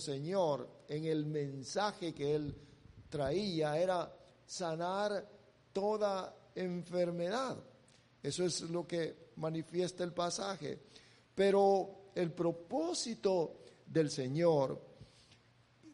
Señor 0.00 0.68
en 0.88 1.04
el 1.04 1.26
mensaje 1.26 2.12
que 2.12 2.34
Él 2.34 2.54
traía 3.08 3.78
era 3.78 4.12
sanar 4.46 5.28
toda 5.72 6.34
enfermedad. 6.54 7.56
Eso 8.22 8.44
es 8.44 8.62
lo 8.62 8.86
que 8.86 9.30
manifiesta 9.36 10.04
el 10.04 10.12
pasaje. 10.12 10.78
Pero 11.34 12.10
el 12.14 12.32
propósito 12.32 13.60
del 13.86 14.10
Señor, 14.10 14.80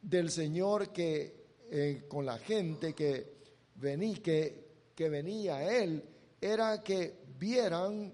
del 0.02 0.30
Señor 0.30 0.90
que 0.90 1.46
eh, 1.70 2.04
con 2.08 2.24
la 2.24 2.38
gente 2.38 2.94
que, 2.94 3.36
venía, 3.76 4.22
que, 4.22 4.66
que 4.94 5.08
venía 5.08 5.56
a 5.56 5.76
Él, 5.78 6.02
era 6.40 6.82
que 6.82 7.14
vieran 7.38 8.12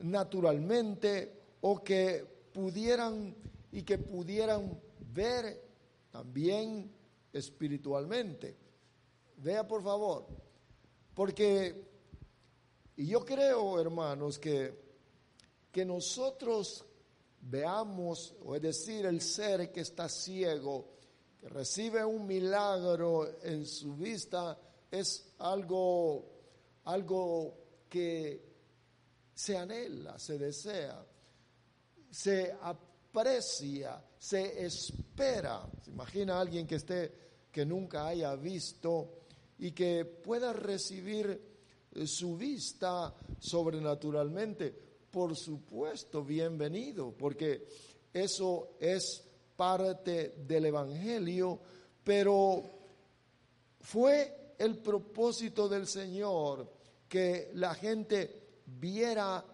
naturalmente 0.00 1.32
o 1.60 1.82
que 1.82 2.24
pudieran 2.52 3.34
y 3.72 3.82
que 3.82 3.98
pudieran 3.98 4.78
ver 5.14 5.62
también 6.10 6.92
espiritualmente. 7.32 8.56
Vea 9.36 9.66
por 9.66 9.82
favor, 9.82 10.26
porque, 11.14 11.88
y 12.96 13.06
yo 13.06 13.24
creo, 13.24 13.80
hermanos, 13.80 14.38
que, 14.38 14.84
que 15.72 15.84
nosotros 15.84 16.84
veamos, 17.40 18.34
o 18.44 18.54
es 18.54 18.62
decir, 18.62 19.06
el 19.06 19.20
ser 19.20 19.70
que 19.72 19.80
está 19.80 20.08
ciego, 20.08 20.94
que 21.38 21.48
recibe 21.48 22.04
un 22.04 22.26
milagro 22.26 23.42
en 23.42 23.66
su 23.66 23.94
vista, 23.96 24.58
es 24.90 25.34
algo, 25.38 26.24
algo 26.84 27.58
que 27.88 28.54
se 29.34 29.56
anhela, 29.56 30.18
se 30.18 30.38
desea, 30.38 31.04
se 32.10 32.56
aprecia, 32.62 34.02
se 34.24 34.64
espera. 34.64 35.68
Se 35.82 35.90
imagina 35.90 36.36
a 36.36 36.40
alguien 36.40 36.66
que 36.66 36.76
esté, 36.76 37.12
que 37.52 37.66
nunca 37.66 38.06
haya 38.06 38.34
visto 38.36 39.18
y 39.58 39.72
que 39.72 40.06
pueda 40.06 40.50
recibir 40.50 41.28
eh, 41.92 42.06
su 42.06 42.34
vista 42.34 43.14
sobrenaturalmente. 43.38 44.74
Por 45.10 45.36
supuesto, 45.36 46.24
bienvenido, 46.24 47.12
porque 47.12 47.68
eso 48.14 48.76
es 48.80 49.22
parte 49.56 50.36
del 50.38 50.64
Evangelio, 50.64 51.60
pero 52.02 52.62
fue 53.78 54.54
el 54.56 54.78
propósito 54.78 55.68
del 55.68 55.86
Señor 55.86 56.72
que 57.06 57.50
la 57.52 57.74
gente 57.74 58.62
viera 58.64 59.44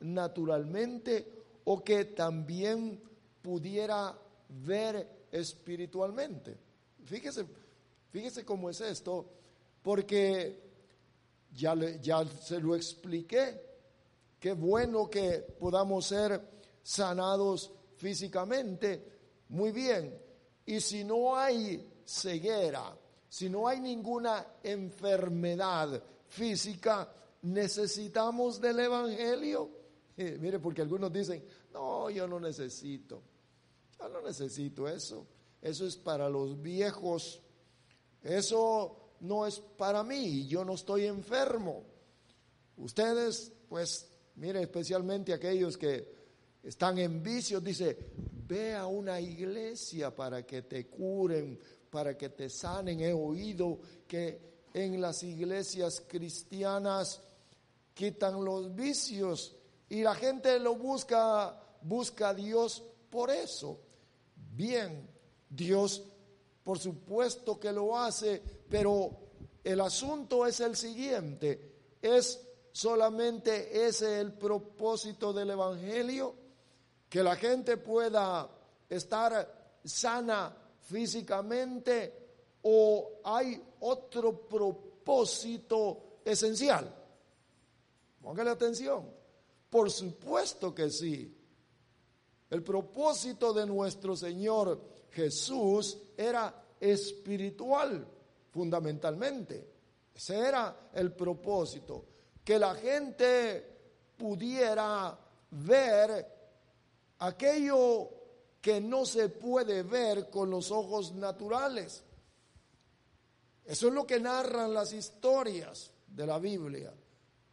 naturalmente 0.00 1.32
o 1.64 1.82
que 1.82 2.04
también 2.04 3.08
pudiera 3.42 4.16
ver 4.48 5.26
espiritualmente. 5.30 6.56
Fíjese, 7.04 7.46
fíjese 8.10 8.44
cómo 8.44 8.70
es 8.70 8.80
esto, 8.80 9.26
porque 9.82 10.60
ya, 11.52 11.74
ya 12.00 12.24
se 12.26 12.60
lo 12.60 12.74
expliqué. 12.74 13.66
Qué 14.38 14.52
bueno 14.52 15.08
que 15.10 15.40
podamos 15.58 16.06
ser 16.06 16.40
sanados 16.82 17.72
físicamente. 17.96 19.04
Muy 19.48 19.72
bien. 19.72 20.16
Y 20.66 20.80
si 20.80 21.04
no 21.04 21.36
hay 21.36 22.02
ceguera, 22.04 22.96
si 23.28 23.48
no 23.48 23.68
hay 23.68 23.80
ninguna 23.80 24.46
enfermedad 24.62 26.02
física, 26.28 27.12
necesitamos 27.42 28.60
del 28.60 28.80
Evangelio. 28.80 29.70
mire, 30.16 30.58
porque 30.58 30.82
algunos 30.82 31.12
dicen, 31.12 31.44
no, 31.72 32.10
yo 32.10 32.26
no 32.26 32.40
necesito, 32.40 33.22
yo 33.98 34.08
no 34.08 34.20
necesito 34.22 34.88
eso, 34.88 35.26
eso 35.60 35.86
es 35.86 35.96
para 35.96 36.28
los 36.28 36.60
viejos, 36.60 37.40
eso 38.22 39.14
no 39.20 39.46
es 39.46 39.58
para 39.58 40.02
mí, 40.02 40.46
yo 40.46 40.64
no 40.64 40.74
estoy 40.74 41.06
enfermo. 41.06 41.84
Ustedes, 42.76 43.52
pues, 43.68 44.08
mire, 44.36 44.62
especialmente 44.62 45.32
aquellos 45.32 45.76
que 45.76 46.14
están 46.62 46.98
en 46.98 47.22
vicios, 47.22 47.62
dice, 47.62 47.96
ve 48.46 48.74
a 48.74 48.86
una 48.86 49.20
iglesia 49.20 50.14
para 50.14 50.44
que 50.46 50.62
te 50.62 50.86
curen, 50.86 51.58
para 51.90 52.16
que 52.16 52.30
te 52.30 52.48
sanen. 52.48 53.00
He 53.00 53.12
oído 53.12 53.78
que 54.06 54.66
en 54.72 55.00
las 55.00 55.22
iglesias 55.22 56.02
cristianas 56.06 57.20
quitan 57.94 58.44
los 58.44 58.74
vicios 58.74 59.56
y 59.88 60.02
la 60.02 60.14
gente 60.14 60.58
lo 60.58 60.76
busca, 60.76 61.60
busca 61.82 62.30
a 62.30 62.34
Dios 62.34 62.82
por 63.10 63.30
eso. 63.30 63.80
Bien, 64.36 65.08
Dios 65.48 66.02
por 66.68 66.78
supuesto 66.78 67.58
que 67.58 67.72
lo 67.72 67.98
hace, 67.98 68.42
pero 68.68 69.10
el 69.64 69.80
asunto 69.80 70.44
es 70.44 70.60
el 70.60 70.76
siguiente, 70.76 71.96
es 72.02 72.46
solamente 72.70 73.86
ese 73.86 74.20
el 74.20 74.34
propósito 74.34 75.32
del 75.32 75.48
Evangelio, 75.48 76.34
que 77.08 77.22
la 77.22 77.36
gente 77.36 77.78
pueda 77.78 78.50
estar 78.86 79.78
sana 79.82 80.54
físicamente 80.82 82.58
o 82.60 83.20
hay 83.24 83.58
otro 83.80 84.46
propósito 84.46 86.20
esencial. 86.22 86.94
Póngale 88.20 88.50
atención. 88.50 89.17
Por 89.70 89.90
supuesto 89.90 90.74
que 90.74 90.90
sí. 90.90 91.34
El 92.50 92.62
propósito 92.62 93.52
de 93.52 93.66
nuestro 93.66 94.16
Señor 94.16 94.80
Jesús 95.10 95.98
era 96.16 96.64
espiritual, 96.80 98.06
fundamentalmente. 98.50 99.72
Ese 100.14 100.38
era 100.38 100.90
el 100.94 101.12
propósito. 101.12 102.04
Que 102.44 102.58
la 102.58 102.74
gente 102.74 103.78
pudiera 104.16 105.18
ver 105.50 106.38
aquello 107.18 108.10
que 108.60 108.80
no 108.80 109.04
se 109.04 109.28
puede 109.28 109.82
ver 109.82 110.30
con 110.30 110.50
los 110.50 110.70
ojos 110.70 111.12
naturales. 111.14 112.02
Eso 113.64 113.88
es 113.88 113.94
lo 113.94 114.06
que 114.06 114.18
narran 114.18 114.72
las 114.72 114.92
historias 114.92 115.90
de 116.06 116.26
la 116.26 116.38
Biblia. 116.38 116.92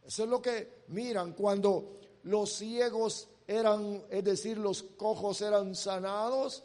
Eso 0.02 0.24
es 0.24 0.28
lo 0.28 0.40
que 0.40 0.84
miran 0.88 1.32
cuando 1.32 2.00
los 2.26 2.52
ciegos 2.54 3.28
eran, 3.46 4.02
es 4.10 4.24
decir, 4.24 4.58
los 4.58 4.82
cojos 4.82 5.40
eran 5.42 5.74
sanados. 5.74 6.64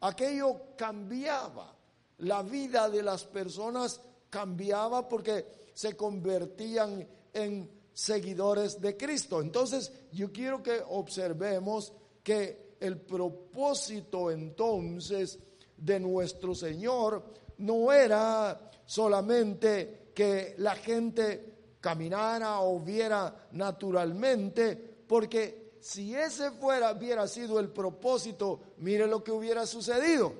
Aquello 0.00 0.74
cambiaba. 0.76 1.76
La 2.18 2.42
vida 2.42 2.88
de 2.88 3.02
las 3.02 3.24
personas 3.24 4.00
cambiaba 4.28 5.08
porque 5.08 5.70
se 5.72 5.96
convertían 5.96 7.06
en 7.32 7.70
seguidores 7.92 8.80
de 8.80 8.96
Cristo. 8.96 9.40
Entonces, 9.40 9.92
yo 10.10 10.32
quiero 10.32 10.62
que 10.62 10.82
observemos 10.88 11.92
que 12.22 12.76
el 12.80 13.00
propósito 13.00 14.32
entonces 14.32 15.38
de 15.76 16.00
nuestro 16.00 16.56
Señor 16.56 17.22
no 17.58 17.92
era 17.92 18.70
solamente 18.84 20.10
que 20.12 20.54
la 20.58 20.74
gente 20.74 21.51
caminara 21.82 22.60
o 22.60 22.80
viera 22.80 23.48
naturalmente, 23.50 24.76
porque 25.06 25.74
si 25.80 26.14
ese 26.14 26.52
fuera, 26.52 26.92
hubiera 26.92 27.26
sido 27.26 27.58
el 27.58 27.68
propósito, 27.68 28.60
mire 28.78 29.06
lo 29.08 29.22
que 29.22 29.32
hubiera 29.32 29.66
sucedido. 29.66 30.32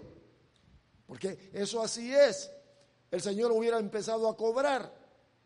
Porque 1.04 1.50
eso 1.52 1.82
así 1.82 2.14
es. 2.14 2.50
El 3.10 3.20
Señor 3.20 3.50
hubiera 3.50 3.78
empezado 3.78 4.28
a 4.28 4.36
cobrar 4.36 4.90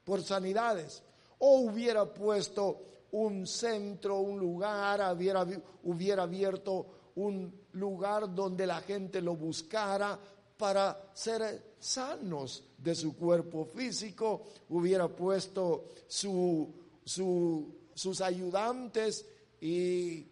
por 0.05 0.23
sanidades 0.23 1.03
o 1.39 1.61
hubiera 1.61 2.05
puesto 2.13 2.83
un 3.13 3.47
centro, 3.47 4.19
un 4.19 4.39
lugar, 4.39 5.17
hubiera, 5.17 5.47
hubiera 5.85 6.25
abierto 6.25 6.87
un 7.17 7.67
lugar 7.73 8.35
donde 8.35 8.67
la 8.67 8.83
gente 8.83 9.23
lo 9.23 9.35
buscara 9.35 10.19
para 10.57 11.11
ser 11.13 11.75
sanos 11.79 12.65
de 12.79 12.95
su 12.95 13.17
cuerpo 13.17 13.65
físico, 13.65 14.45
hubiera 14.71 15.09
puesto 15.09 15.87
su, 16.07 16.73
sus 17.05 18.21
ayudantes 18.21 19.27
y 19.61 20.27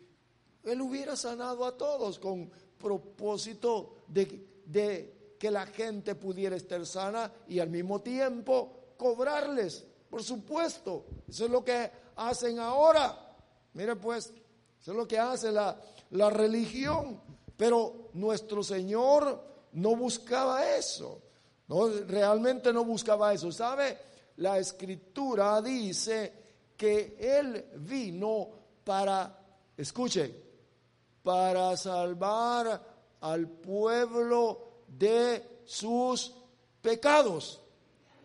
él 0.65 0.81
hubiera 0.81 1.17
sanado 1.17 1.65
a 1.65 1.77
todos 1.77 2.19
con 2.19 2.51
propósito 2.79 4.05
de, 4.09 4.63
de 4.67 5.37
que 5.39 5.51
la 5.51 5.67
gente 5.67 6.15
pudiera 6.15 6.57
estar 6.57 6.85
sana 6.87 7.33
y 7.49 7.59
al 7.59 7.71
mismo 7.71 8.01
tiempo 8.01 8.95
cobrarles, 8.97 9.85
por 10.09 10.23
supuesto. 10.23 11.05
Eso 11.29 11.45
es 11.47 11.51
lo 11.51 11.65
que 11.65 11.91
hacen 12.17 12.59
ahora. 12.59 13.37
Mire 13.75 13.97
pues, 13.97 14.33
eso 14.81 14.93
es 14.93 14.97
lo 14.97 15.07
que 15.07 15.19
hace 15.19 15.51
la, 15.53 15.79
la 16.11 16.31
religión. 16.31 17.21
Pero 17.57 18.11
nuestro 18.15 18.63
Señor 18.63 19.54
no 19.75 19.97
buscaba 19.97 20.77
eso. 20.77 21.21
No, 21.69 21.89
realmente 21.89 22.73
no 22.73 22.85
buscaba 22.85 23.33
eso. 23.33 23.51
¿Sabe? 23.53 23.99
La 24.37 24.59
escritura 24.59 25.61
dice 25.63 26.33
que 26.77 27.17
Él 27.19 27.65
vino 27.77 28.49
para, 28.85 29.39
escuche, 29.77 30.35
para 31.23 31.77
salvar 31.77 32.95
al 33.21 33.49
pueblo 33.49 34.83
de 34.89 35.61
sus 35.65 36.35
pecados. 36.81 37.61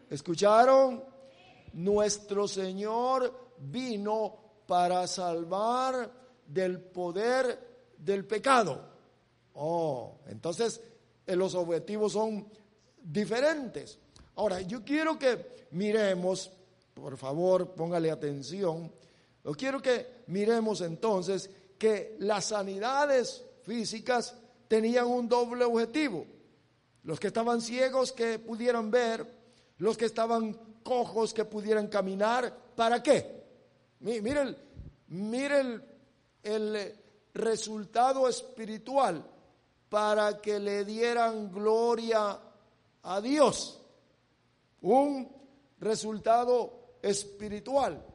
¿Escucharon? 0.09 1.03
Nuestro 1.73 2.47
Señor 2.47 3.53
vino 3.59 4.35
para 4.65 5.07
salvar 5.07 6.11
del 6.47 6.81
poder 6.81 7.69
del 7.97 8.25
pecado. 8.25 8.81
Oh, 9.53 10.19
entonces 10.27 10.81
los 11.35 11.55
objetivos 11.55 12.13
son 12.13 12.47
diferentes. 13.01 13.99
Ahora, 14.35 14.61
yo 14.61 14.83
quiero 14.83 15.17
que 15.17 15.67
miremos, 15.71 16.51
por 16.93 17.17
favor, 17.17 17.73
póngale 17.75 18.11
atención, 18.11 18.91
yo 19.43 19.51
quiero 19.53 19.81
que 19.81 20.23
miremos 20.27 20.81
entonces 20.81 21.49
que 21.77 22.15
las 22.19 22.45
sanidades 22.45 23.43
físicas 23.63 24.35
tenían 24.67 25.07
un 25.07 25.27
doble 25.27 25.65
objetivo. 25.65 26.25
Los 27.03 27.19
que 27.19 27.27
estaban 27.27 27.61
ciegos 27.61 28.11
que 28.11 28.39
pudieran 28.39 28.91
ver, 28.91 29.25
los 29.77 29.97
que 29.97 30.05
estaban 30.05 30.53
cojos 30.83 31.33
que 31.33 31.45
pudieran 31.45 31.87
caminar, 31.87 32.55
¿para 32.75 33.01
qué? 33.01 33.43
Mire 34.01 34.55
el, 35.61 35.83
el 36.43 36.95
resultado 37.33 38.27
espiritual 38.27 39.25
para 39.89 40.39
que 40.39 40.59
le 40.59 40.85
dieran 40.85 41.51
gloria 41.51 42.39
a 43.03 43.21
Dios. 43.21 43.81
Un 44.81 45.27
resultado 45.79 46.97
espiritual. 47.01 48.05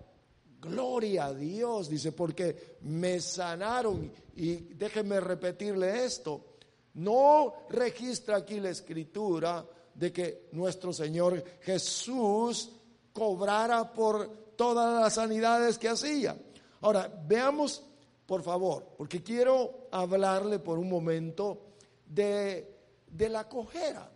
Gloria 0.60 1.26
a 1.26 1.34
Dios, 1.34 1.88
dice, 1.90 2.12
porque 2.12 2.78
me 2.82 3.20
sanaron. 3.20 4.10
Y 4.36 4.54
déjeme 4.74 5.20
repetirle 5.20 6.04
esto. 6.04 6.56
No 6.94 7.52
registra 7.68 8.36
aquí 8.36 8.60
la 8.60 8.70
escritura 8.70 9.66
de 9.94 10.12
que 10.12 10.48
nuestro 10.52 10.92
Señor 10.92 11.42
Jesús 11.60 12.70
cobrara 13.12 13.92
por 13.92 14.54
todas 14.56 15.02
las 15.02 15.14
sanidades 15.14 15.78
que 15.78 15.88
hacía. 15.88 16.36
Ahora, 16.80 17.10
veamos, 17.26 17.82
por 18.26 18.42
favor, 18.42 18.94
porque 18.96 19.22
quiero 19.22 19.88
hablarle 19.90 20.58
por 20.58 20.78
un 20.78 20.88
momento 20.88 21.60
de, 22.06 22.74
de 23.06 23.28
la 23.28 23.48
cojera, 23.48 24.10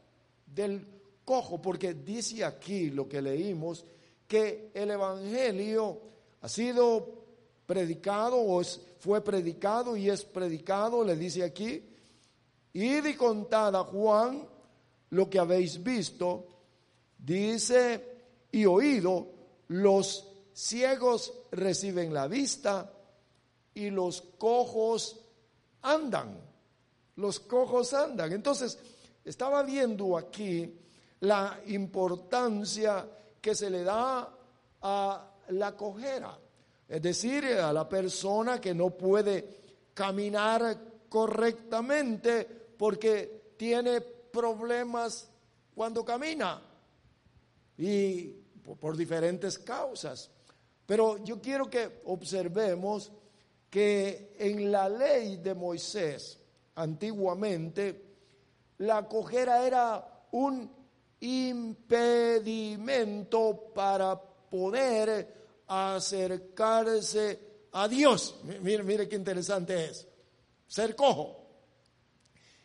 del 0.47 0.87
cojo, 1.25 1.61
porque 1.61 1.95
dice 1.95 2.45
aquí 2.45 2.91
lo 2.91 3.09
que 3.09 3.21
leímos, 3.21 3.85
que 4.27 4.71
el 4.75 4.91
Evangelio 4.91 6.01
ha 6.41 6.49
sido 6.49 7.19
predicado 7.67 8.41
o 8.41 8.63
fue 8.99 9.23
predicado 9.23 9.97
y 9.97 10.09
es 10.09 10.25
predicado, 10.25 11.05
le 11.05 11.17
dice 11.17 11.45
aquí, 11.45 11.85
y 12.73 13.15
contad 13.15 13.77
a 13.77 13.85
Juan 13.85 14.49
lo 15.11 15.29
que 15.29 15.39
habéis 15.39 15.83
visto, 15.83 16.47
dice 17.19 18.05
y 18.53 18.65
oído, 18.65 19.27
los 19.69 20.27
ciegos 20.53 21.33
reciben 21.51 22.13
la 22.15 22.27
vista 22.27 22.91
y 23.79 23.91
los 23.91 24.23
cojos 24.23 25.21
andan, 25.83 26.37
los 27.15 27.39
cojos 27.39 27.95
andan. 27.95 28.33
Entonces, 28.33 28.77
estaba 29.25 29.63
viendo 29.63 30.19
aquí 30.19 30.77
la 31.21 31.61
importancia 31.67 33.09
que 33.41 33.55
se 33.55 33.71
le 33.71 33.85
da 33.85 34.37
a 34.83 35.31
la 35.51 35.77
cojera, 35.77 36.37
es 36.89 37.01
decir, 37.01 37.45
a 37.45 37.73
la 37.73 37.89
persona 37.89 38.61
que 38.61 38.75
no 38.75 38.91
puede 38.91 39.93
caminar 39.95 40.77
correctamente 41.09 42.45
porque 42.77 43.53
tiene 43.57 44.01
problemas 44.01 45.31
cuando 45.73 46.05
camina 46.05 46.61
y 47.77 48.25
por 48.81 48.97
diferentes 48.97 49.57
causas. 49.57 50.33
Pero 50.85 51.23
yo 51.23 51.41
quiero 51.41 51.71
que 51.71 52.01
observemos 52.07 53.13
que 53.71 54.35
en 54.39 54.71
la 54.73 54.89
ley 54.89 55.37
de 55.37 55.55
Moisés, 55.55 56.39
antiguamente, 56.75 58.05
la 58.79 59.07
cojera 59.07 59.67
era 59.67 60.27
un 60.33 60.71
impedimento 61.21 62.13
para 63.75 64.21
poder 64.21 65.63
acercarse 65.67 67.41
a 67.73 67.89
Dios. 67.89 68.37
Mire, 68.63 68.83
mire 68.83 69.09
qué 69.09 69.17
interesante 69.17 69.87
es. 69.87 70.07
Ser 70.67 70.95
cojo. 70.95 71.47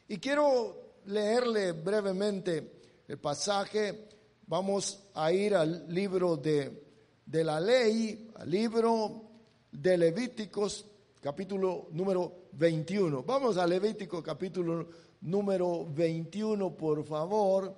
Y 0.07 0.17
quiero 0.17 0.99
leerle 1.05 1.71
brevemente 1.73 2.81
el 3.07 3.17
pasaje. 3.17 4.09
Vamos 4.47 5.07
a 5.15 5.31
ir 5.31 5.55
al 5.55 5.91
libro 5.93 6.37
de, 6.37 6.83
de 7.25 7.43
la 7.43 7.59
ley, 7.59 8.29
al 8.35 8.49
libro 8.49 9.23
de 9.71 9.97
Levíticos, 9.97 10.85
capítulo 11.23 11.87
número 11.91 12.49
21. 12.51 13.23
Vamos 13.23 13.55
a 13.55 13.65
Levítico 13.65 14.21
capítulo 14.21 14.89
número 15.21 15.85
21, 15.85 16.75
por 16.75 17.05
favor. 17.05 17.73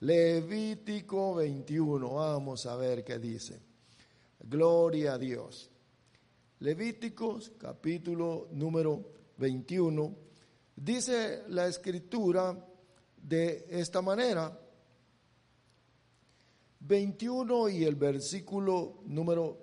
Levítico 0.00 1.36
21, 1.36 2.12
vamos 2.12 2.66
a 2.66 2.76
ver 2.76 3.02
qué 3.02 3.18
dice. 3.18 3.58
Gloria 4.38 5.14
a 5.14 5.18
Dios. 5.18 5.70
Levíticos 6.58 7.52
capítulo 7.56 8.48
número 8.52 9.02
21. 9.38 10.14
Dice 10.76 11.44
la 11.48 11.66
escritura 11.66 12.54
de 13.16 13.64
esta 13.70 14.02
manera. 14.02 14.60
21 16.80 17.70
y 17.70 17.84
el 17.84 17.94
versículo 17.94 19.00
número, 19.06 19.56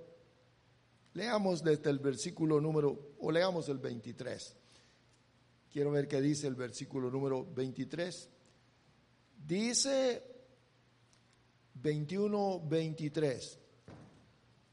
leamos 1.14 1.64
desde 1.64 1.92
el 1.92 2.00
versículo 2.00 2.60
número, 2.60 3.11
o 3.22 3.32
leamos 3.32 3.70
el 3.70 3.78
23. 3.78 4.56
Quiero 5.72 5.92
ver 5.92 6.08
qué 6.08 6.20
dice 6.20 6.48
el 6.48 6.56
versículo 6.56 7.10
número 7.10 7.46
23. 7.46 8.30
Dice 9.48 10.24
21, 11.76 12.62
23. 12.68 13.60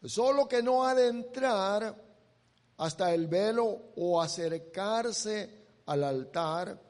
Solo 0.04 0.48
que 0.48 0.62
no 0.62 0.84
ha 0.84 0.94
de 0.94 1.08
entrar 1.08 2.04
hasta 2.78 3.14
el 3.14 3.26
velo 3.26 3.92
o 3.96 4.20
acercarse 4.20 5.66
al 5.86 6.04
altar 6.04 6.80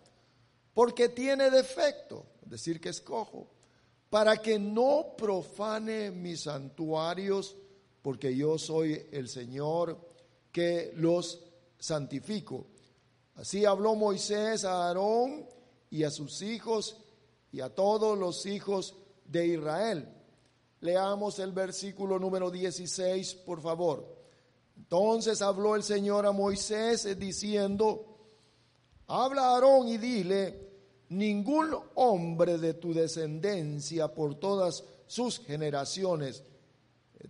porque 0.75 1.09
tiene 1.09 1.50
defecto, 1.50 2.27
es 2.45 2.50
decir, 2.50 2.81
que 2.81 2.91
es 2.91 3.00
cojo, 3.00 3.50
para 4.11 4.37
que 4.37 4.59
no 4.59 5.15
profane 5.17 6.11
mis 6.11 6.43
santuarios, 6.43 7.57
porque 8.00 8.37
yo 8.37 8.59
soy 8.59 9.09
el 9.11 9.29
Señor 9.29 9.99
que 10.53 10.93
los 10.95 11.48
santifico. 11.78 12.66
Así 13.35 13.64
habló 13.64 13.94
Moisés 13.94 14.64
a 14.64 14.88
Aarón 14.88 15.47
y 15.90 16.04
a 16.04 16.11
sus 16.11 16.42
hijos 16.42 16.97
y 17.52 17.61
a 17.61 17.75
todos 17.75 18.18
los 18.18 18.47
hijos 18.47 18.97
de 19.25 19.47
Israel. 19.47 20.08
Leamos 20.80 21.38
el 21.38 21.52
versículo 21.52 22.18
número 22.18 22.50
16, 22.50 23.35
por 23.47 23.61
favor. 23.61 24.16
Entonces 24.76 25.42
habló 25.42 25.76
el 25.76 25.82
Señor 25.82 26.26
a 26.26 26.32
Moisés 26.32 27.18
diciendo, 27.18 28.18
habla 29.06 29.42
a 29.42 29.54
Aarón 29.54 29.88
y 29.88 29.99
dile, 29.99 30.68
ningún 31.11 31.76
hombre 31.94 32.58
de 32.58 32.75
tu 32.75 32.92
descendencia 32.92 34.12
por 34.14 34.37
todas 34.37 34.85
sus 35.06 35.38
generaciones 35.40 36.44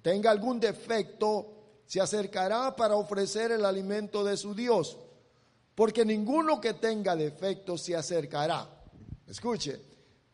tenga 0.02 0.30
algún 0.30 0.60
defecto, 0.60 1.57
se 1.88 2.02
acercará 2.02 2.76
para 2.76 2.96
ofrecer 2.96 3.50
el 3.50 3.64
alimento 3.64 4.22
de 4.22 4.36
su 4.36 4.54
Dios, 4.54 4.98
porque 5.74 6.04
ninguno 6.04 6.60
que 6.60 6.74
tenga 6.74 7.16
defecto 7.16 7.78
se 7.78 7.96
acercará. 7.96 8.68
Escuche, 9.26 9.80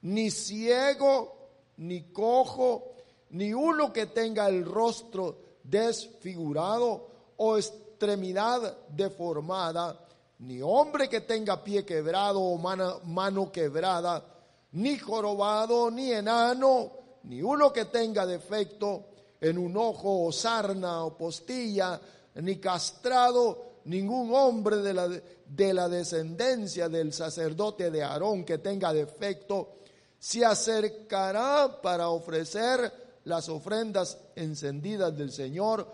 ni 0.02 0.32
ciego, 0.32 1.52
ni 1.76 2.10
cojo, 2.10 2.96
ni 3.30 3.54
uno 3.54 3.92
que 3.92 4.06
tenga 4.06 4.48
el 4.48 4.64
rostro 4.64 5.60
desfigurado 5.62 7.08
o 7.36 7.56
extremidad 7.56 8.76
deformada, 8.88 10.08
ni 10.40 10.60
hombre 10.60 11.08
que 11.08 11.20
tenga 11.20 11.62
pie 11.62 11.84
quebrado 11.84 12.40
o 12.40 12.58
mano, 12.58 12.98
mano 13.04 13.52
quebrada, 13.52 14.24
ni 14.72 14.98
jorobado, 14.98 15.88
ni 15.88 16.10
enano, 16.10 16.90
ni 17.22 17.42
uno 17.42 17.72
que 17.72 17.84
tenga 17.84 18.26
defecto 18.26 19.13
en 19.44 19.58
un 19.58 19.76
ojo 19.76 20.24
o 20.24 20.32
sarna 20.32 21.04
o 21.04 21.18
postilla, 21.18 22.00
ni 22.36 22.56
castrado, 22.56 23.80
ningún 23.84 24.34
hombre 24.34 24.78
de 24.78 24.94
la, 24.94 25.06
de 25.06 25.74
la 25.74 25.86
descendencia 25.86 26.88
del 26.88 27.12
sacerdote 27.12 27.90
de 27.90 28.02
Aarón 28.02 28.46
que 28.46 28.56
tenga 28.56 28.90
defecto, 28.94 29.74
se 30.18 30.46
acercará 30.46 31.82
para 31.82 32.08
ofrecer 32.08 32.90
las 33.24 33.50
ofrendas 33.50 34.16
encendidas 34.34 35.14
del 35.14 35.30
Señor, 35.30 35.86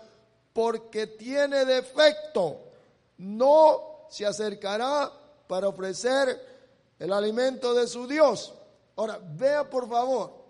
porque 0.53 1.07
tiene 1.07 1.65
defecto. 1.65 2.71
No 3.17 4.07
se 4.09 4.25
acercará 4.25 5.11
para 5.47 5.67
ofrecer 5.67 6.39
el 6.97 7.11
alimento 7.11 7.73
de 7.73 7.85
su 7.85 8.07
Dios. 8.07 8.53
Ahora, 8.95 9.19
vea 9.21 9.69
por 9.69 9.89
favor, 9.89 10.40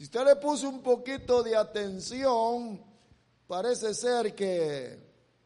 si 0.00 0.04
usted 0.04 0.24
le 0.24 0.36
puso 0.36 0.66
un 0.66 0.80
poquito 0.80 1.42
de 1.42 1.54
atención, 1.54 2.82
parece 3.46 3.92
ser 3.92 4.34
que 4.34 4.98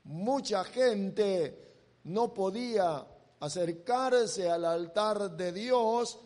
mucha 0.05 0.63
gente 0.63 1.73
no 2.05 2.33
podía 2.33 3.05
acercarse 3.41 4.49
al 4.49 4.65
altar 4.65 5.33
de 5.33 5.51
Dios 5.51 6.21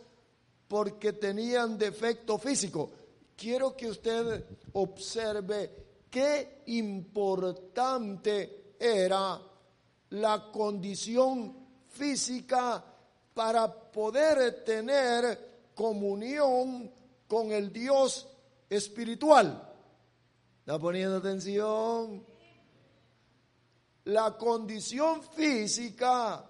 porque 0.68 1.14
tenían 1.14 1.78
defecto 1.78 2.36
físico. 2.36 2.90
Quiero 3.34 3.74
que 3.74 3.86
usted 3.86 4.44
observe 4.74 5.86
qué 6.10 6.64
importante 6.66 8.74
era 8.78 9.40
la 10.10 10.50
condición 10.52 11.56
física 11.88 12.84
para 13.32 13.72
poder 13.90 14.62
tener 14.64 15.70
comunión 15.74 16.97
con 17.28 17.52
el 17.52 17.72
Dios 17.72 18.26
espiritual. 18.68 19.62
¿Está 20.60 20.78
poniendo 20.78 21.18
atención? 21.18 22.26
La 24.04 24.36
condición 24.36 25.22
física, 25.22 26.44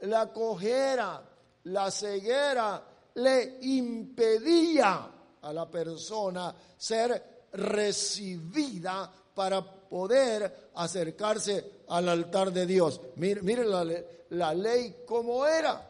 la 0.00 0.32
cojera, 0.32 1.22
la 1.64 1.90
ceguera, 1.90 2.82
le 3.14 3.58
impedía 3.60 5.10
a 5.42 5.52
la 5.52 5.70
persona 5.70 6.54
ser 6.78 7.46
recibida 7.52 9.12
para 9.34 9.62
poder 9.62 10.70
acercarse 10.74 11.82
al 11.88 12.08
altar 12.08 12.50
de 12.52 12.64
Dios. 12.66 13.00
Mire, 13.16 13.64
la, 13.64 13.86
la 14.30 14.54
ley 14.54 15.04
como 15.06 15.46
era. 15.46 15.88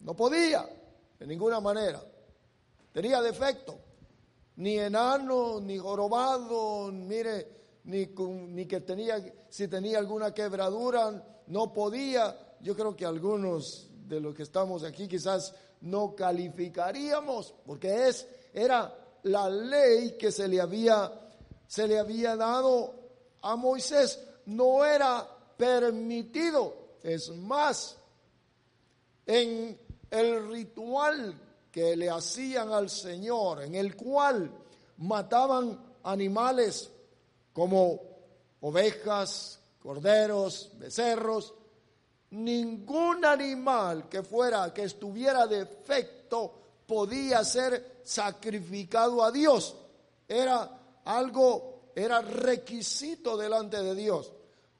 No 0.00 0.14
podía, 0.14 0.68
de 1.18 1.26
ninguna 1.26 1.60
manera. 1.60 2.02
Tenía 2.98 3.22
defecto. 3.22 3.78
Ni 4.56 4.76
enano, 4.76 5.60
ni 5.60 5.78
jorobado, 5.78 6.90
mire, 6.90 7.46
ni, 7.84 8.06
que 8.66 8.80
tenía, 8.80 9.24
si 9.48 9.68
tenía 9.68 9.98
alguna 9.98 10.34
quebradura, 10.34 11.44
no 11.46 11.72
podía. 11.72 12.56
Yo 12.60 12.74
creo 12.74 12.96
que 12.96 13.06
algunos 13.06 13.88
de 14.08 14.20
los 14.20 14.34
que 14.34 14.42
estamos 14.42 14.82
aquí 14.82 15.06
quizás 15.06 15.54
no 15.82 16.16
calificaríamos, 16.16 17.54
porque 17.64 18.08
es, 18.08 18.26
era 18.52 18.92
la 19.22 19.48
ley 19.48 20.16
que 20.18 20.32
se 20.32 20.48
le 20.48 20.60
había, 20.60 21.08
se 21.68 21.86
le 21.86 22.00
había 22.00 22.34
dado 22.34 22.94
a 23.42 23.54
Moisés. 23.54 24.18
No 24.46 24.84
era 24.84 25.24
permitido. 25.56 26.96
Es 27.04 27.30
más, 27.30 27.96
en 29.24 29.78
el 30.10 30.48
ritual 30.48 31.47
que 31.70 31.96
le 31.96 32.10
hacían 32.10 32.72
al 32.72 32.90
Señor, 32.90 33.62
en 33.62 33.74
el 33.74 33.96
cual 33.96 34.50
mataban 34.98 35.78
animales 36.02 36.90
como 37.52 38.00
ovejas, 38.60 39.60
corderos, 39.78 40.72
becerros, 40.78 41.54
ningún 42.30 43.24
animal 43.24 44.08
que 44.08 44.22
fuera, 44.22 44.72
que 44.72 44.84
estuviera 44.84 45.46
defecto, 45.46 46.54
podía 46.86 47.44
ser 47.44 48.00
sacrificado 48.04 49.22
a 49.22 49.30
Dios. 49.30 49.76
Era 50.26 51.00
algo, 51.04 51.92
era 51.94 52.20
requisito 52.20 53.36
delante 53.36 53.82
de 53.82 53.94
Dios. 53.94 54.32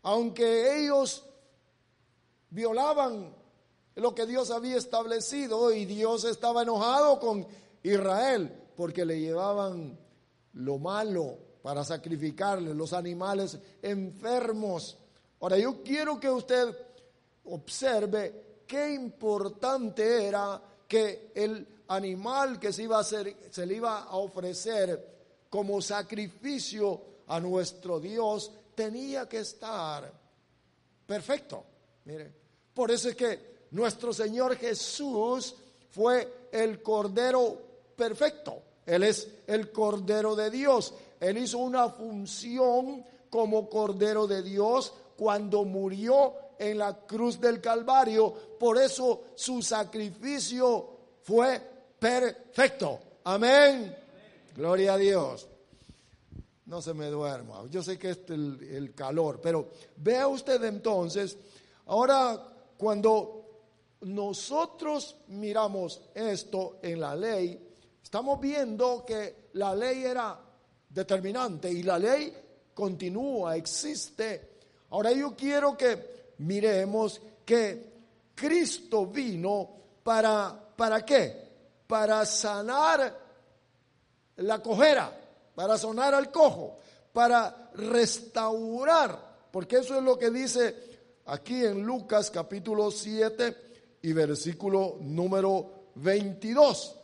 Aunque 0.02 0.84
ellos 0.84 1.24
violaban 2.50 3.34
lo 4.00 4.14
que 4.14 4.26
Dios 4.26 4.50
había 4.50 4.76
establecido 4.76 5.72
y 5.72 5.84
Dios 5.84 6.24
estaba 6.24 6.62
enojado 6.62 7.18
con 7.18 7.46
Israel 7.82 8.52
porque 8.76 9.04
le 9.04 9.18
llevaban 9.20 9.98
lo 10.54 10.78
malo 10.78 11.38
para 11.62 11.84
sacrificarle, 11.84 12.74
los 12.74 12.92
animales 12.92 13.58
enfermos. 13.82 14.96
Ahora 15.40 15.58
yo 15.58 15.82
quiero 15.82 16.18
que 16.20 16.30
usted 16.30 16.76
observe 17.46 18.62
qué 18.66 18.94
importante 18.94 20.26
era 20.26 20.62
que 20.86 21.32
el 21.34 21.66
animal 21.88 22.60
que 22.60 22.72
se, 22.72 22.84
iba 22.84 23.00
a 23.00 23.04
se 23.04 23.66
le 23.66 23.74
iba 23.74 24.02
a 24.02 24.16
ofrecer 24.16 25.18
como 25.50 25.82
sacrificio 25.82 27.02
a 27.26 27.40
nuestro 27.40 27.98
Dios 27.98 28.52
tenía 28.74 29.28
que 29.28 29.40
estar 29.40 30.12
perfecto. 31.06 31.64
Mire, 32.04 32.32
por 32.72 32.90
eso 32.90 33.08
es 33.08 33.16
que 33.16 33.57
nuestro 33.70 34.12
Señor 34.12 34.56
Jesús 34.56 35.54
fue 35.90 36.48
el 36.52 36.82
Cordero 36.82 37.58
perfecto. 37.96 38.62
Él 38.86 39.02
es 39.02 39.28
el 39.46 39.70
Cordero 39.70 40.34
de 40.34 40.50
Dios. 40.50 40.94
Él 41.20 41.38
hizo 41.38 41.58
una 41.58 41.90
función 41.90 43.04
como 43.28 43.68
Cordero 43.68 44.26
de 44.26 44.42
Dios 44.42 44.94
cuando 45.16 45.64
murió 45.64 46.32
en 46.58 46.78
la 46.78 46.96
cruz 47.06 47.40
del 47.40 47.60
Calvario. 47.60 48.32
Por 48.58 48.78
eso 48.78 49.24
su 49.34 49.60
sacrificio 49.60 50.88
fue 51.22 51.60
perfecto. 51.98 52.98
Amén. 53.24 53.94
Gloria 54.54 54.94
a 54.94 54.98
Dios. 54.98 55.48
No 56.66 56.80
se 56.80 56.94
me 56.94 57.06
duerma. 57.06 57.64
Yo 57.70 57.82
sé 57.82 57.98
que 57.98 58.10
es 58.10 58.20
el, 58.28 58.62
el 58.70 58.94
calor, 58.94 59.40
pero 59.42 59.68
vea 59.96 60.28
usted 60.28 60.62
entonces, 60.64 61.36
ahora 61.86 62.42
cuando 62.76 63.37
nosotros 64.02 65.16
miramos 65.28 66.00
esto 66.14 66.78
en 66.82 67.00
la 67.00 67.16
ley, 67.16 67.68
estamos 68.02 68.40
viendo 68.40 69.04
que 69.04 69.48
la 69.54 69.74
ley 69.74 70.04
era 70.04 70.38
determinante 70.88 71.70
y 71.70 71.82
la 71.82 71.98
ley 71.98 72.34
continúa, 72.74 73.56
existe. 73.56 74.58
Ahora 74.90 75.12
yo 75.12 75.34
quiero 75.36 75.76
que 75.76 76.32
miremos 76.38 77.20
que 77.44 77.98
Cristo 78.34 79.06
vino 79.06 79.68
para, 80.02 80.56
¿para 80.76 81.04
qué? 81.04 81.48
Para 81.86 82.24
sanar 82.24 83.26
la 84.36 84.62
cojera, 84.62 85.12
para 85.54 85.76
sonar 85.76 86.14
al 86.14 86.30
cojo, 86.30 86.78
para 87.12 87.70
restaurar, 87.74 89.48
porque 89.50 89.78
eso 89.78 89.96
es 89.96 90.02
lo 90.04 90.16
que 90.16 90.30
dice 90.30 90.88
aquí 91.26 91.64
en 91.64 91.82
Lucas 91.82 92.30
capítulo 92.30 92.90
7 92.90 93.67
y 94.08 94.12
versículo 94.14 94.96
número 95.02 95.90
22, 95.96 96.96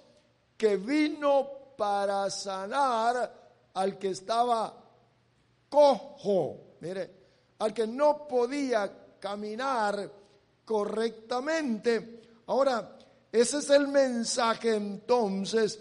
que 0.56 0.78
vino 0.78 1.74
para 1.76 2.30
sanar 2.30 3.30
al 3.74 3.98
que 3.98 4.08
estaba 4.08 4.74
cojo, 5.68 6.76
mire, 6.80 7.10
al 7.58 7.74
que 7.74 7.86
no 7.86 8.26
podía 8.26 9.18
caminar 9.20 10.10
correctamente. 10.64 12.22
Ahora, 12.46 12.96
ese 13.30 13.58
es 13.58 13.68
el 13.68 13.88
mensaje 13.88 14.74
entonces 14.74 15.78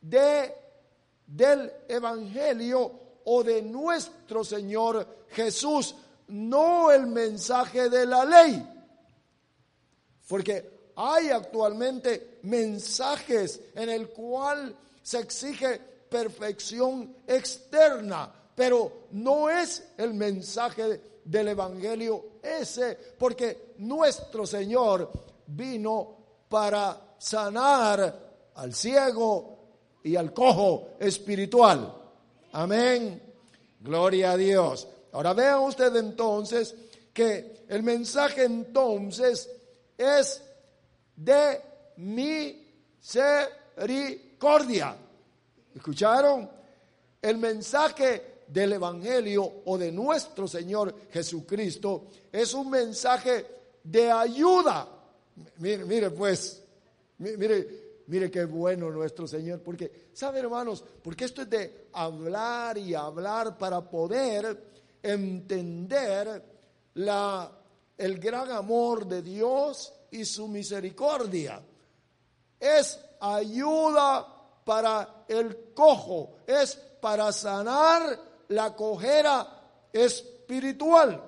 de 0.00 0.52
del 1.28 1.70
evangelio 1.86 2.90
o 3.24 3.44
de 3.44 3.62
nuestro 3.62 4.42
Señor 4.42 5.26
Jesús, 5.28 5.94
no 6.26 6.90
el 6.90 7.06
mensaje 7.06 7.88
de 7.88 8.04
la 8.04 8.24
ley. 8.24 8.79
Porque 10.30 10.92
hay 10.94 11.30
actualmente 11.30 12.38
mensajes 12.42 13.60
en 13.74 13.88
el 13.88 14.10
cual 14.10 14.76
se 15.02 15.18
exige 15.18 15.80
perfección 16.08 17.16
externa, 17.26 18.32
pero 18.54 19.06
no 19.10 19.50
es 19.50 19.88
el 19.98 20.14
mensaje 20.14 21.00
del 21.24 21.48
Evangelio 21.48 22.34
ese, 22.40 22.96
porque 23.18 23.74
nuestro 23.78 24.46
Señor 24.46 25.10
vino 25.48 26.16
para 26.48 27.16
sanar 27.18 28.52
al 28.54 28.72
ciego 28.72 29.58
y 30.04 30.14
al 30.14 30.32
cojo 30.32 30.90
espiritual. 31.00 31.92
Amén. 32.52 33.20
Gloria 33.80 34.30
a 34.30 34.36
Dios. 34.36 34.86
Ahora 35.10 35.32
vean 35.32 35.58
usted 35.58 35.96
entonces 35.96 36.76
que 37.12 37.64
el 37.68 37.82
mensaje 37.82 38.44
entonces 38.44 39.50
es 40.00 40.42
de 41.14 41.60
misericordia. 41.98 44.96
¿Escucharon? 45.74 46.50
El 47.20 47.36
mensaje 47.36 48.44
del 48.48 48.72
Evangelio 48.72 49.60
o 49.66 49.76
de 49.76 49.92
nuestro 49.92 50.48
Señor 50.48 50.94
Jesucristo 51.10 52.06
es 52.32 52.54
un 52.54 52.70
mensaje 52.70 53.44
de 53.84 54.10
ayuda. 54.10 54.88
Mire, 55.58 55.84
mire 55.84 56.08
pues, 56.10 56.62
mire, 57.18 58.02
mire 58.06 58.30
qué 58.30 58.46
bueno 58.46 58.90
nuestro 58.90 59.28
Señor, 59.28 59.60
porque, 59.60 60.08
¿sabe 60.14 60.40
hermanos? 60.40 60.82
Porque 61.02 61.26
esto 61.26 61.42
es 61.42 61.50
de 61.50 61.88
hablar 61.92 62.78
y 62.78 62.94
hablar 62.94 63.58
para 63.58 63.82
poder 63.82 64.70
entender 65.02 66.42
la, 66.94 67.59
el 68.00 68.18
gran 68.18 68.50
amor 68.50 69.06
de 69.06 69.20
Dios 69.20 69.92
y 70.10 70.24
su 70.24 70.48
misericordia. 70.48 71.60
Es 72.58 72.98
ayuda 73.20 74.26
para 74.64 75.24
el 75.28 75.74
cojo, 75.74 76.36
es 76.46 76.76
para 76.98 77.30
sanar 77.30 78.18
la 78.48 78.74
cojera 78.74 79.46
espiritual. 79.92 81.22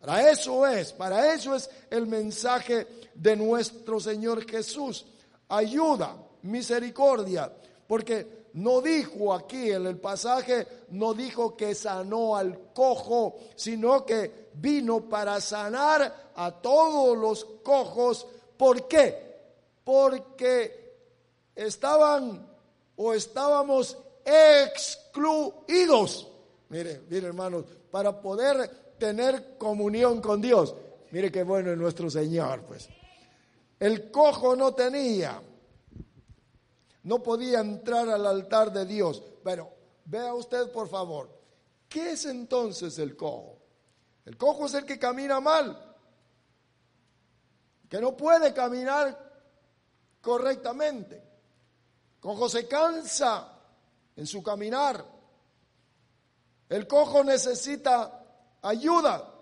Para 0.00 0.30
eso 0.30 0.66
es, 0.66 0.94
para 0.94 1.34
eso 1.34 1.54
es 1.54 1.68
el 1.90 2.06
mensaje 2.06 2.86
de 3.14 3.36
nuestro 3.36 4.00
Señor 4.00 4.50
Jesús. 4.50 5.04
Ayuda, 5.50 6.16
misericordia, 6.42 7.52
porque 7.86 8.46
no 8.54 8.80
dijo 8.80 9.34
aquí 9.34 9.70
en 9.70 9.86
el 9.86 9.98
pasaje, 9.98 10.66
no 10.90 11.12
dijo 11.12 11.56
que 11.56 11.74
sanó 11.74 12.36
al 12.36 12.72
cojo, 12.72 13.36
sino 13.54 14.06
que 14.06 14.39
vino 14.54 15.08
para 15.08 15.40
sanar 15.40 16.32
a 16.34 16.50
todos 16.60 17.16
los 17.16 17.44
cojos. 17.62 18.26
¿Por 18.56 18.88
qué? 18.88 19.38
Porque 19.84 20.80
estaban 21.54 22.46
o 22.96 23.14
estábamos 23.14 23.96
excluidos. 24.24 26.28
Mire, 26.68 27.02
mire 27.08 27.26
hermanos, 27.26 27.64
para 27.90 28.20
poder 28.20 28.68
tener 28.98 29.56
comunión 29.58 30.20
con 30.20 30.40
Dios. 30.40 30.74
Mire 31.10 31.32
qué 31.32 31.42
bueno 31.42 31.72
es 31.72 31.78
nuestro 31.78 32.08
Señor, 32.08 32.62
pues. 32.62 32.88
El 33.78 34.10
cojo 34.10 34.54
no 34.54 34.74
tenía, 34.74 35.40
no 37.04 37.22
podía 37.22 37.60
entrar 37.60 38.08
al 38.10 38.26
altar 38.26 38.72
de 38.72 38.84
Dios. 38.84 39.22
Pero 39.42 39.70
vea 40.04 40.34
usted, 40.34 40.70
por 40.70 40.88
favor, 40.88 41.30
¿qué 41.88 42.12
es 42.12 42.26
entonces 42.26 42.98
el 42.98 43.16
cojo? 43.16 43.59
El 44.24 44.36
cojo 44.36 44.66
es 44.66 44.74
el 44.74 44.84
que 44.84 44.98
camina 44.98 45.40
mal, 45.40 45.96
que 47.88 48.00
no 48.00 48.16
puede 48.16 48.52
caminar 48.52 49.18
correctamente. 50.20 51.16
El 51.16 52.20
cojo 52.20 52.48
se 52.48 52.68
cansa 52.68 53.60
en 54.16 54.26
su 54.26 54.42
caminar. 54.42 55.04
El 56.68 56.86
cojo 56.86 57.24
necesita 57.24 58.24
ayuda. 58.62 59.34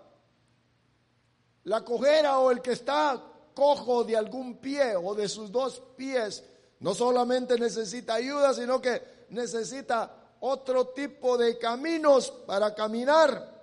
La 1.65 1.83
cojera 1.83 2.39
o 2.39 2.49
el 2.49 2.61
que 2.61 2.71
está 2.71 3.21
cojo 3.53 4.03
de 4.03 4.15
algún 4.15 4.57
pie 4.57 4.95
o 4.95 5.13
de 5.13 5.27
sus 5.27 5.51
dos 5.51 5.81
pies 5.95 6.43
no 6.79 6.95
solamente 6.95 7.59
necesita 7.59 8.13
ayuda, 8.15 8.53
sino 8.53 8.81
que 8.81 9.25
necesita 9.29 10.11
otro 10.39 10.87
tipo 10.87 11.37
de 11.37 11.57
caminos 11.57 12.31
para 12.47 12.73
caminar. 12.73 13.58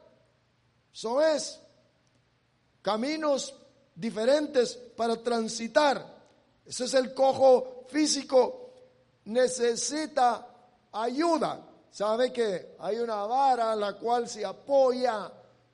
Eso 0.96 1.20
es, 1.20 1.60
caminos 2.80 3.54
diferentes 3.94 4.76
para 4.96 5.22
transitar. 5.22 6.02
Ese 6.64 6.86
es 6.86 6.94
el 6.94 7.12
cojo 7.12 7.84
físico. 7.86 8.70
Necesita 9.26 10.46
ayuda. 10.92 11.60
Sabe 11.90 12.32
que 12.32 12.76
hay 12.78 12.96
una 12.96 13.26
vara 13.26 13.72
a 13.72 13.76
la 13.76 13.92
cual 13.98 14.26
se 14.26 14.42
apoya 14.42 15.30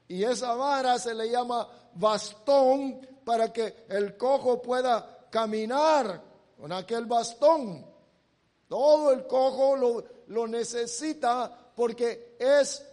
y 0.08 0.24
esa 0.24 0.54
vara 0.54 0.98
se 0.98 1.14
le 1.14 1.30
llama 1.30 1.68
bastón 1.94 3.06
para 3.24 3.52
que 3.52 3.86
el 3.90 4.16
cojo 4.16 4.60
pueda 4.60 5.28
caminar 5.30 6.20
con 6.58 6.72
aquel 6.72 7.06
bastón. 7.06 7.86
Todo 8.66 9.12
el 9.12 9.24
cojo 9.28 9.76
lo, 9.76 10.04
lo 10.26 10.48
necesita 10.48 11.70
porque 11.76 12.34
es 12.40 12.84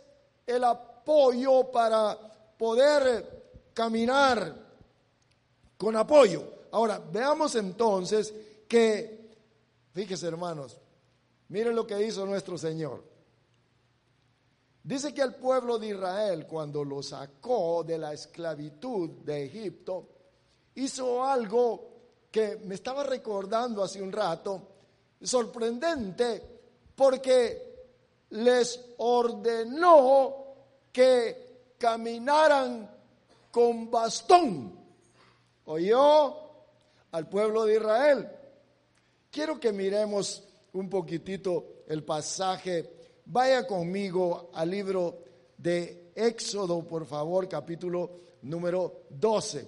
el 0.46 0.64
apoyo 0.64 0.89
apoyo 1.10 1.72
para 1.72 2.16
poder 2.56 3.72
caminar 3.74 4.56
con 5.76 5.96
apoyo. 5.96 6.44
Ahora, 6.72 7.00
veamos 7.00 7.56
entonces 7.56 8.32
que, 8.68 9.32
fíjese 9.92 10.28
hermanos, 10.28 10.78
miren 11.48 11.76
lo 11.76 11.88
que 11.88 12.06
hizo 12.06 12.28
nuestro 12.28 12.60
Señor. 12.60 13.04
Dice 14.84 15.12
que 15.12 15.24
el 15.24 15.34
pueblo 15.34 15.80
de 15.80 15.88
Israel, 15.88 16.46
cuando 16.46 16.84
lo 16.84 17.02
sacó 17.02 17.84
de 17.84 17.98
la 17.98 18.14
esclavitud 18.14 19.10
de 19.10 19.46
Egipto, 19.46 20.10
hizo 20.76 21.24
algo 21.24 21.90
que 22.30 22.58
me 22.58 22.76
estaba 22.76 23.04
recordando 23.04 23.84
hace 23.84 24.00
un 24.00 24.12
rato, 24.12 24.62
sorprendente, 25.24 26.60
porque 26.96 27.88
les 28.30 28.94
ordenó 29.00 30.39
que 30.92 31.74
caminaran 31.78 32.90
con 33.52 33.90
bastón. 33.90 34.78
Oyó 35.66 36.36
al 37.12 37.28
pueblo 37.30 37.66
de 37.66 37.76
Israel. 37.76 38.30
Quiero 39.32 39.60
que 39.60 39.72
miremos 39.72 40.44
un 40.74 40.90
poquitito 40.90 41.84
el 41.88 42.04
pasaje. 42.04 42.94
Vaya 43.26 43.66
conmigo 43.68 44.50
al 44.54 44.70
libro 44.70 45.20
de 45.58 46.12
Éxodo, 46.16 46.86
por 46.86 47.06
favor, 47.06 47.48
capítulo 47.48 48.22
número 48.42 49.04
12. 49.10 49.68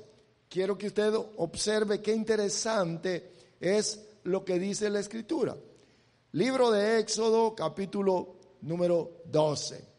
Quiero 0.50 0.78
que 0.78 0.88
usted 0.88 1.14
observe 1.38 2.02
qué 2.02 2.14
interesante 2.14 3.32
es 3.60 4.02
lo 4.24 4.44
que 4.44 4.60
dice 4.60 4.90
la 4.90 5.00
escritura. 5.00 5.56
Libro 6.34 6.72
de 6.72 7.00
Éxodo, 7.00 7.56
capítulo 7.56 8.36
número 8.62 9.22
12. 9.26 9.91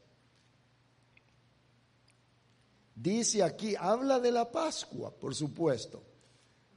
Dice 2.95 3.43
aquí, 3.43 3.75
habla 3.79 4.21
de 4.21 4.33
la 4.33 4.51
Pascua, 4.51 5.11
por 5.11 5.35
supuesto. 5.35 6.03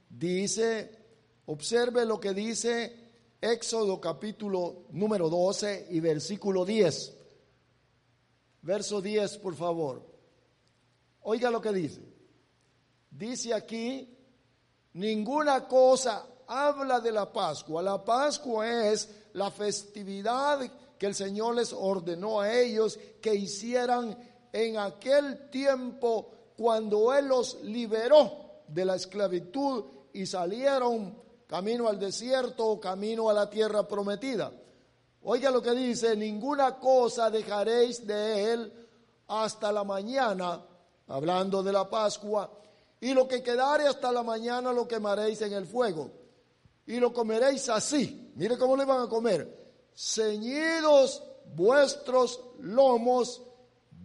Dice, 0.08 0.90
observe 1.46 2.04
lo 2.06 2.18
que 2.18 2.32
dice 2.32 3.06
Éxodo 3.40 4.00
capítulo 4.00 4.86
número 4.90 5.28
12 5.28 5.88
y 5.90 6.00
versículo 6.00 6.64
10. 6.64 7.16
Verso 8.62 9.00
10, 9.00 9.38
por 9.38 9.54
favor. 9.54 10.02
Oiga 11.20 11.50
lo 11.50 11.60
que 11.60 11.72
dice. 11.72 12.00
Dice 13.10 13.52
aquí, 13.54 14.16
ninguna 14.94 15.68
cosa 15.68 16.26
habla 16.46 17.00
de 17.00 17.12
la 17.12 17.32
Pascua. 17.32 17.82
La 17.82 18.04
Pascua 18.04 18.88
es 18.90 19.08
la 19.34 19.50
festividad 19.50 20.60
que 20.98 21.06
el 21.06 21.14
Señor 21.14 21.56
les 21.56 21.72
ordenó 21.72 22.40
a 22.40 22.52
ellos 22.52 22.98
que 23.20 23.34
hicieran 23.34 24.16
en 24.56 24.78
aquel 24.78 25.50
tiempo 25.50 26.30
cuando 26.56 27.12
Él 27.12 27.26
los 27.26 27.62
liberó 27.62 28.62
de 28.66 28.86
la 28.86 28.96
esclavitud 28.96 29.84
y 30.14 30.24
salieron 30.24 31.14
camino 31.46 31.88
al 31.88 31.98
desierto, 31.98 32.80
camino 32.80 33.28
a 33.28 33.34
la 33.34 33.50
tierra 33.50 33.86
prometida. 33.86 34.50
Oiga 35.24 35.50
lo 35.50 35.60
que 35.60 35.72
dice, 35.72 36.16
ninguna 36.16 36.78
cosa 36.78 37.30
dejaréis 37.30 38.06
de 38.06 38.52
Él 38.54 38.88
hasta 39.28 39.70
la 39.70 39.84
mañana, 39.84 40.64
hablando 41.08 41.62
de 41.62 41.72
la 41.72 41.90
Pascua, 41.90 42.50
y 42.98 43.12
lo 43.12 43.28
que 43.28 43.42
quedare 43.42 43.86
hasta 43.86 44.10
la 44.10 44.22
mañana 44.22 44.72
lo 44.72 44.88
quemaréis 44.88 45.42
en 45.42 45.52
el 45.52 45.66
fuego. 45.66 46.10
Y 46.86 46.98
lo 46.98 47.12
comeréis 47.12 47.68
así. 47.68 48.32
Mire 48.36 48.56
cómo 48.56 48.74
le 48.74 48.86
van 48.86 49.02
a 49.02 49.08
comer. 49.08 49.66
Ceñidos 49.94 51.22
vuestros 51.54 52.40
lomos 52.60 53.42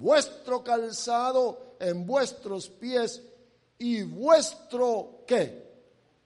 vuestro 0.02 0.64
calzado 0.64 1.76
en 1.80 2.06
vuestros 2.06 2.70
pies 2.70 3.22
y 3.78 4.04
vuestro 4.04 5.24
qué? 5.28 5.72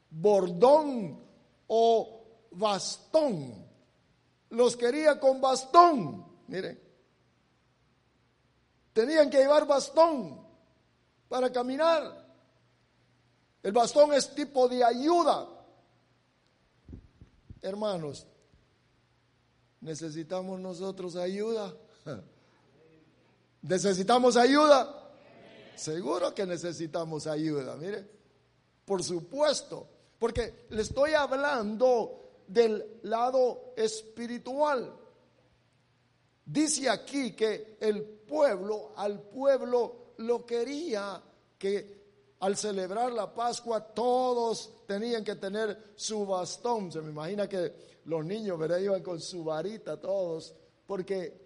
Bordón 0.09 1.21
o 1.67 2.23
bastón. 2.51 3.65
Los 4.49 4.77
quería 4.77 5.19
con 5.19 5.41
bastón. 5.41 6.25
Mire. 6.47 6.81
Tenían 8.93 9.29
que 9.29 9.39
llevar 9.39 9.67
bastón 9.67 10.39
para 11.27 11.51
caminar. 11.51 12.25
El 13.61 13.73
bastón 13.73 14.13
es 14.13 14.33
tipo 14.33 14.69
de 14.69 14.83
ayuda. 14.83 15.49
Hermanos, 17.61 18.25
necesitamos 19.81 20.59
nosotros 20.61 21.17
ayuda. 21.17 21.75
¿Necesitamos 23.67 24.37
ayuda? 24.37 25.11
Seguro 25.75 26.35
que 26.35 26.45
necesitamos 26.45 27.25
ayuda, 27.25 27.75
mire. 27.75 28.07
Por 28.85 29.03
supuesto, 29.03 29.87
porque 30.19 30.67
le 30.69 30.83
estoy 30.83 31.13
hablando 31.13 32.43
del 32.47 32.99
lado 33.03 33.73
espiritual. 33.75 34.93
Dice 36.45 36.87
aquí 36.89 37.31
que 37.31 37.77
el 37.79 38.03
pueblo, 38.03 38.93
al 38.95 39.19
pueblo 39.21 40.13
lo 40.17 40.45
quería 40.45 41.19
que 41.57 42.35
al 42.41 42.55
celebrar 42.55 43.11
la 43.11 43.33
Pascua 43.33 43.81
todos 43.81 44.85
tenían 44.85 45.23
que 45.23 45.37
tener 45.37 45.93
su 45.95 46.23
bastón. 46.23 46.91
Se 46.91 47.01
me 47.01 47.09
imagina 47.09 47.49
que 47.49 48.01
los 48.05 48.23
niños 48.23 48.59
¿verdad? 48.59 48.77
iban 48.77 49.01
con 49.01 49.19
su 49.19 49.43
varita 49.43 49.99
todos, 49.99 50.53
porque 50.85 51.41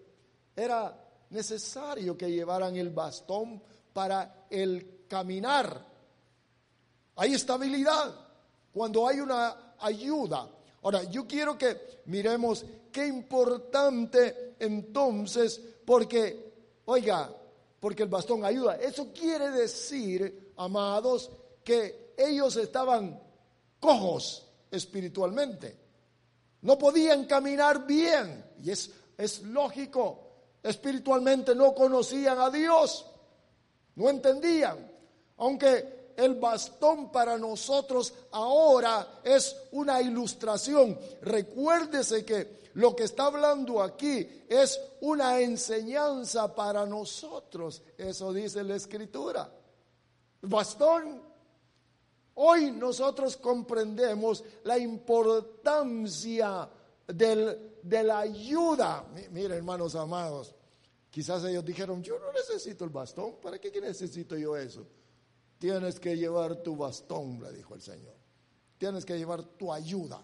era 0.54 1.09
necesario 1.30 2.18
que 2.18 2.32
llevaran 2.32 2.76
el 2.76 2.90
bastón 2.90 3.62
para 3.94 4.46
el 4.50 5.06
caminar. 5.08 5.86
Hay 7.16 7.34
estabilidad 7.34 8.16
cuando 8.72 9.08
hay 9.08 9.20
una 9.20 9.76
ayuda. 9.80 10.50
Ahora, 10.82 11.04
yo 11.04 11.28
quiero 11.28 11.58
que 11.58 12.02
miremos 12.06 12.66
qué 12.92 13.08
importante 13.08 14.56
entonces, 14.60 15.60
porque, 15.86 16.54
oiga, 16.86 17.30
porque 17.80 18.04
el 18.04 18.10
bastón 18.10 18.46
ayuda. 18.46 18.76
Eso 18.76 19.12
quiere 19.14 19.52
decir, 19.52 20.54
amados, 20.58 21.30
que 21.64 22.14
ellos 22.18 22.56
estaban 22.56 23.22
cojos 23.80 24.46
espiritualmente. 24.72 25.78
No 26.62 26.78
podían 26.78 27.26
caminar 27.26 27.86
bien. 27.86 28.46
Y 28.64 28.72
es, 28.72 28.92
es 29.18 29.42
lógico. 29.44 30.29
Espiritualmente 30.70 31.56
no 31.56 31.74
conocían 31.74 32.40
a 32.40 32.52
Dios. 32.52 33.08
No 33.96 34.08
entendían. 34.08 34.92
Aunque 35.38 36.14
el 36.16 36.36
bastón 36.36 37.12
para 37.12 37.38
nosotros 37.40 38.14
ahora 38.32 39.22
es 39.24 39.56
una 39.72 40.00
ilustración. 40.00 41.00
Recuérdese 41.22 42.24
que 42.24 42.60
lo 42.76 42.96
que 42.96 43.06
está 43.06 43.26
hablando 43.26 43.82
aquí 43.82 44.46
es 44.48 44.80
una 45.02 45.40
enseñanza 45.40 46.54
para 46.54 46.86
nosotros. 46.86 47.82
Eso 47.98 48.32
dice 48.32 48.64
la 48.64 48.76
escritura. 48.76 49.52
Bastón. 50.42 51.30
Hoy 52.36 52.72
nosotros 52.72 53.38
comprendemos 53.38 54.44
la 54.64 54.78
importancia 54.78 56.70
de 57.08 58.04
la 58.04 58.20
ayuda. 58.20 59.04
Miren, 59.32 59.58
hermanos 59.58 59.96
amados, 59.96 60.56
quizás 61.10 61.44
ellos 61.44 61.66
dijeron, 61.66 62.02
yo 62.04 62.20
no 62.20 62.32
necesito 62.32 62.84
el 62.86 62.90
bastón, 62.90 63.36
¿para 63.42 63.60
qué 63.60 63.82
necesito 63.82 64.38
yo 64.38 64.56
eso? 64.56 64.86
Tienes 65.58 66.00
que 66.00 66.16
llevar 66.16 66.64
tu 66.64 66.76
bastón, 66.76 67.42
le 67.42 67.52
dijo 67.52 67.76
el 67.76 67.82
Señor. 67.82 68.16
Tienes 68.78 69.04
que 69.04 69.18
llevar 69.18 69.44
tu 69.44 69.74
ayuda. 69.74 70.24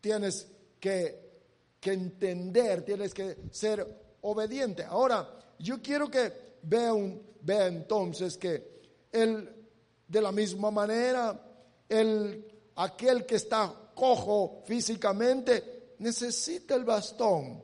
Tienes 0.00 0.46
que, 0.78 1.40
que 1.80 1.92
entender, 1.92 2.84
tienes 2.84 3.14
que 3.14 3.38
ser 3.50 4.18
obediente. 4.20 4.84
Ahora, 4.84 5.38
yo 5.58 5.80
quiero 5.80 6.10
que 6.10 6.58
vean, 6.62 7.22
vea 7.40 7.68
entonces 7.68 8.36
que 8.36 8.74
el, 9.10 9.50
de 10.06 10.20
la 10.20 10.30
misma 10.30 10.70
manera, 10.70 11.40
el, 11.88 12.44
aquel 12.76 13.24
que 13.24 13.36
está 13.36 13.92
cojo 13.94 14.62
físicamente 14.66 15.94
necesita 16.00 16.74
el 16.74 16.84
bastón. 16.84 17.62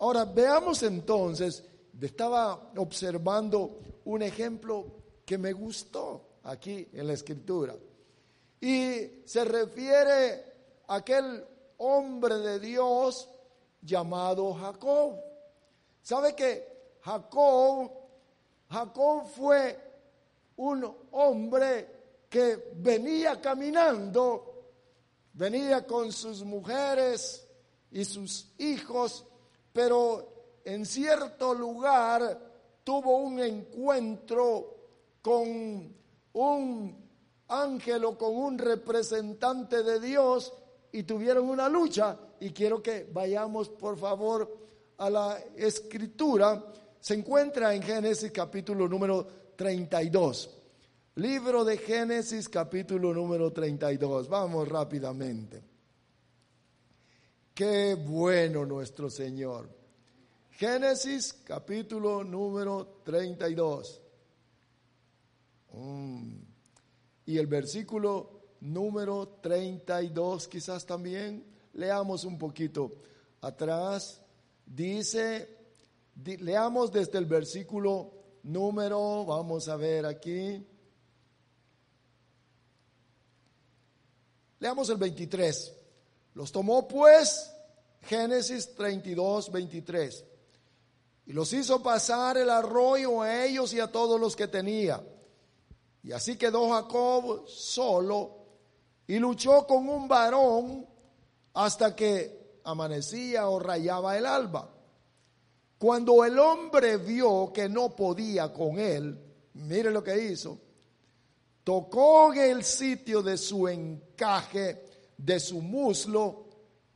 Ahora, 0.00 0.24
veamos 0.24 0.82
entonces, 0.82 1.62
estaba 2.00 2.72
observando 2.76 3.80
un 4.06 4.22
ejemplo 4.22 4.86
que 5.26 5.36
me 5.36 5.52
gustó 5.52 6.38
aquí 6.44 6.88
en 6.94 7.06
la 7.06 7.12
escritura. 7.12 7.76
Y 8.60 9.22
se 9.26 9.44
refiere 9.44 10.44
a 10.86 10.96
aquel 10.96 11.44
hombre 11.76 12.38
de 12.38 12.58
Dios 12.60 13.28
llamado 13.82 14.54
Jacob. 14.54 15.20
¿Sabe 16.02 16.34
que 16.34 16.96
Jacob, 17.02 17.90
Jacob 18.70 19.26
fue 19.26 19.78
un 20.56 20.96
hombre 21.12 22.24
que 22.30 22.72
venía 22.76 23.38
caminando, 23.38 24.70
venía 25.34 25.86
con 25.86 26.10
sus 26.10 26.42
mujeres 26.42 27.46
y 27.90 28.04
sus 28.06 28.50
hijos, 28.58 29.26
pero 29.72 30.60
en 30.64 30.84
cierto 30.84 31.54
lugar 31.54 32.38
tuvo 32.84 33.18
un 33.18 33.40
encuentro 33.40 34.76
con 35.22 35.94
un 36.32 37.10
ángel 37.48 38.04
o 38.04 38.16
con 38.16 38.34
un 38.36 38.58
representante 38.58 39.82
de 39.82 40.00
Dios 40.00 40.52
y 40.92 41.02
tuvieron 41.02 41.48
una 41.48 41.68
lucha. 41.68 42.16
Y 42.40 42.50
quiero 42.50 42.82
que 42.82 43.08
vayamos, 43.12 43.68
por 43.68 43.98
favor, 43.98 44.56
a 44.98 45.10
la 45.10 45.38
escritura. 45.56 46.64
Se 47.00 47.14
encuentra 47.14 47.74
en 47.74 47.82
Génesis 47.82 48.30
capítulo 48.32 48.88
número 48.88 49.26
32. 49.56 50.56
Libro 51.16 51.64
de 51.64 51.76
Génesis 51.76 52.48
capítulo 52.48 53.12
número 53.12 53.52
32. 53.52 54.28
Vamos 54.28 54.68
rápidamente. 54.68 55.69
Qué 57.60 57.92
bueno 57.94 58.64
nuestro 58.64 59.10
Señor. 59.10 59.68
Génesis 60.52 61.34
capítulo 61.44 62.24
número 62.24 63.02
32. 63.04 64.00
Mm. 65.74 66.36
Y 67.26 67.36
el 67.36 67.46
versículo 67.46 68.54
número 68.60 69.40
32 69.42 70.48
quizás 70.48 70.86
también. 70.86 71.44
Leamos 71.74 72.24
un 72.24 72.38
poquito 72.38 72.94
atrás. 73.42 74.22
Dice, 74.64 75.58
leamos 76.38 76.90
desde 76.90 77.18
el 77.18 77.26
versículo 77.26 78.38
número, 78.44 79.26
vamos 79.26 79.68
a 79.68 79.76
ver 79.76 80.06
aquí. 80.06 80.66
Leamos 84.60 84.88
el 84.88 84.96
23. 84.96 85.76
Los 86.34 86.52
tomó 86.52 86.86
pues 86.86 87.49
Génesis 88.02 88.74
32, 88.74 89.52
23. 89.52 90.24
Y 91.26 91.32
los 91.32 91.52
hizo 91.52 91.82
pasar 91.82 92.38
el 92.38 92.50
arroyo 92.50 93.22
a 93.22 93.44
ellos 93.44 93.72
y 93.72 93.80
a 93.80 93.90
todos 93.90 94.20
los 94.20 94.34
que 94.34 94.48
tenía 94.48 95.02
y 96.02 96.12
así 96.12 96.36
quedó 96.36 96.70
Jacob 96.70 97.46
solo 97.46 98.38
y 99.06 99.18
luchó 99.18 99.66
con 99.66 99.88
un 99.88 100.08
varón 100.08 100.86
hasta 101.54 101.94
que 101.94 102.60
amanecía 102.64 103.48
o 103.48 103.58
rayaba 103.58 104.16
el 104.16 104.26
alba. 104.26 104.70
Cuando 105.78 106.24
el 106.24 106.38
hombre 106.38 106.96
vio 106.96 107.52
que 107.52 107.68
no 107.68 107.94
podía 107.94 108.52
con 108.52 108.78
él, 108.78 109.18
mire 109.54 109.90
lo 109.90 110.02
que 110.02 110.24
hizo, 110.24 110.58
tocó 111.64 112.32
el 112.32 112.62
sitio 112.62 113.22
de 113.22 113.36
su 113.36 113.66
encaje, 113.68 114.84
de 115.16 115.40
su 115.40 115.60
muslo, 115.60 116.46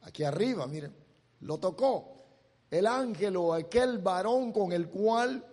aquí 0.04 0.22
arriba, 0.22 0.66
miren, 0.66 0.94
lo 1.40 1.58
tocó. 1.58 2.12
El 2.70 2.86
ángel 2.86 3.36
o 3.36 3.52
aquel 3.52 3.98
varón 3.98 4.52
con 4.52 4.72
el 4.72 4.88
cual 4.88 5.44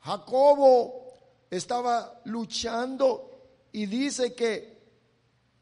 Jacobo 0.00 1.04
estaba 1.50 2.20
luchando 2.24 3.28
y 3.72 3.86
dice 3.86 4.34
que 4.34 4.78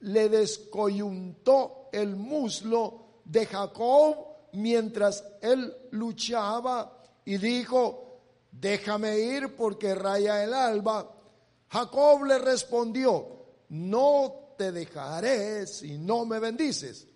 le 0.01 0.29
descoyuntó 0.29 1.89
el 1.93 2.17
muslo 2.17 3.21
de 3.25 3.47
Jacob 3.47 4.17
mientras 4.53 5.25
él 5.41 5.75
luchaba 5.93 7.03
y 7.25 7.39
dijo, 7.39 8.21
déjame 8.51 9.19
ir 9.19 9.55
porque 9.57 9.95
raya 9.95 10.45
el 10.45 10.55
alba. 10.55 11.13
Jacob 11.69 12.25
le 12.25 12.39
respondió, 12.39 13.45
no 13.71 14.55
te 14.57 14.73
dejaré 14.73 15.67
si 15.67 15.99
no 15.99 16.25
me 16.25 16.39
bendices. 16.39 17.07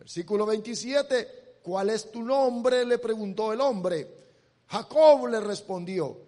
Versículo 0.00 0.44
27, 0.46 1.60
¿cuál 1.62 1.90
es 1.90 2.10
tu 2.10 2.22
nombre? 2.22 2.84
le 2.84 2.98
preguntó 2.98 3.52
el 3.52 3.60
hombre. 3.60 4.08
Jacob 4.66 5.28
le 5.28 5.38
respondió. 5.38 6.18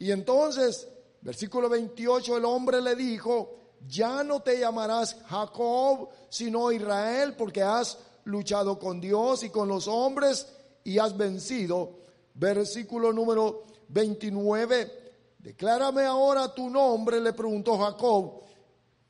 Y 0.00 0.10
entonces 0.10 0.88
Versículo 1.22 1.68
28, 1.68 2.38
el 2.38 2.44
hombre 2.46 2.80
le 2.80 2.96
dijo, 2.96 3.56
ya 3.86 4.24
no 4.24 4.40
te 4.40 4.58
llamarás 4.58 5.16
Jacob, 5.26 6.08
sino 6.30 6.72
Israel, 6.72 7.34
porque 7.36 7.62
has 7.62 7.98
luchado 8.24 8.78
con 8.78 9.00
Dios 9.00 9.42
y 9.42 9.50
con 9.50 9.68
los 9.68 9.86
hombres 9.86 10.46
y 10.82 10.98
has 10.98 11.16
vencido. 11.16 11.98
Versículo 12.34 13.12
número 13.12 13.64
29, 13.88 15.12
declárame 15.38 16.04
ahora 16.04 16.54
tu 16.54 16.70
nombre, 16.70 17.20
le 17.20 17.34
preguntó 17.34 17.76
Jacob. 17.76 18.40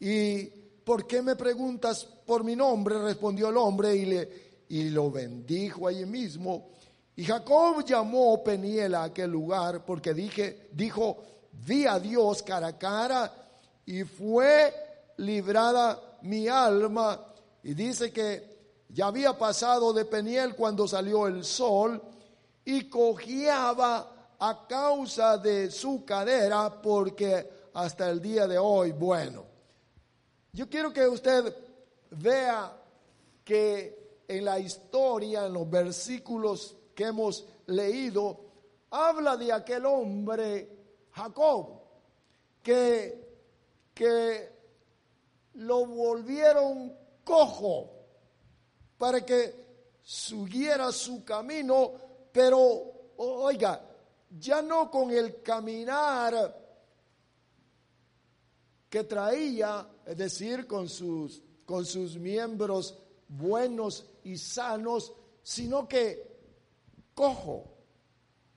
¿Y 0.00 0.46
por 0.84 1.06
qué 1.06 1.22
me 1.22 1.36
preguntas 1.36 2.08
por 2.30 2.44
mi 2.44 2.54
nombre? 2.54 2.96
Respondió 2.96 3.48
el 3.48 3.56
hombre 3.56 3.96
y, 3.96 4.06
le, 4.06 4.28
y 4.68 4.90
lo 4.90 5.10
bendijo 5.10 5.88
allí 5.88 6.06
mismo. 6.06 6.68
Y 7.16 7.24
Jacob 7.24 7.84
llamó 7.84 8.40
Peniel 8.44 8.94
a 8.94 9.02
aquel 9.02 9.32
lugar 9.32 9.84
porque 9.84 10.14
dije, 10.14 10.68
dijo, 10.70 11.24
vi 11.66 11.86
a 11.86 11.98
Dios 11.98 12.44
cara 12.44 12.68
a 12.68 12.78
cara 12.78 13.34
y 13.84 14.04
fue 14.04 14.72
librada 15.16 16.00
mi 16.22 16.46
alma. 16.46 17.20
Y 17.64 17.74
dice 17.74 18.12
que 18.12 18.84
ya 18.90 19.08
había 19.08 19.36
pasado 19.36 19.92
de 19.92 20.04
Peniel 20.04 20.54
cuando 20.54 20.86
salió 20.86 21.26
el 21.26 21.42
sol 21.42 22.00
y 22.64 22.88
cojeaba 22.88 24.36
a 24.38 24.68
causa 24.68 25.36
de 25.36 25.68
su 25.68 26.04
cadera 26.04 26.80
porque 26.80 27.70
hasta 27.74 28.08
el 28.08 28.22
día 28.22 28.46
de 28.46 28.56
hoy, 28.56 28.92
bueno, 28.92 29.46
yo 30.52 30.70
quiero 30.70 30.92
que 30.92 31.08
usted 31.08 31.69
vea 32.10 32.76
que 33.44 34.22
en 34.26 34.44
la 34.44 34.58
historia, 34.58 35.46
en 35.46 35.52
los 35.52 35.68
versículos 35.68 36.76
que 36.94 37.04
hemos 37.04 37.46
leído, 37.66 38.40
habla 38.90 39.36
de 39.36 39.52
aquel 39.52 39.86
hombre, 39.86 40.78
Jacob, 41.12 41.80
que, 42.62 43.28
que 43.94 44.52
lo 45.54 45.86
volvieron 45.86 46.96
cojo 47.24 47.90
para 48.96 49.24
que 49.24 49.54
siguiera 50.02 50.92
su 50.92 51.24
camino, 51.24 51.92
pero 52.32 53.12
oiga, 53.16 53.80
ya 54.38 54.62
no 54.62 54.90
con 54.90 55.10
el 55.10 55.42
caminar 55.42 56.56
que 58.88 59.04
traía, 59.04 59.88
es 60.04 60.16
decir, 60.16 60.66
con 60.66 60.88
sus, 60.88 61.42
con 61.70 61.86
sus 61.86 62.16
miembros 62.16 62.98
buenos 63.28 64.04
y 64.24 64.36
sanos, 64.36 65.12
sino 65.40 65.86
que 65.86 66.20
cojo. 67.14 67.62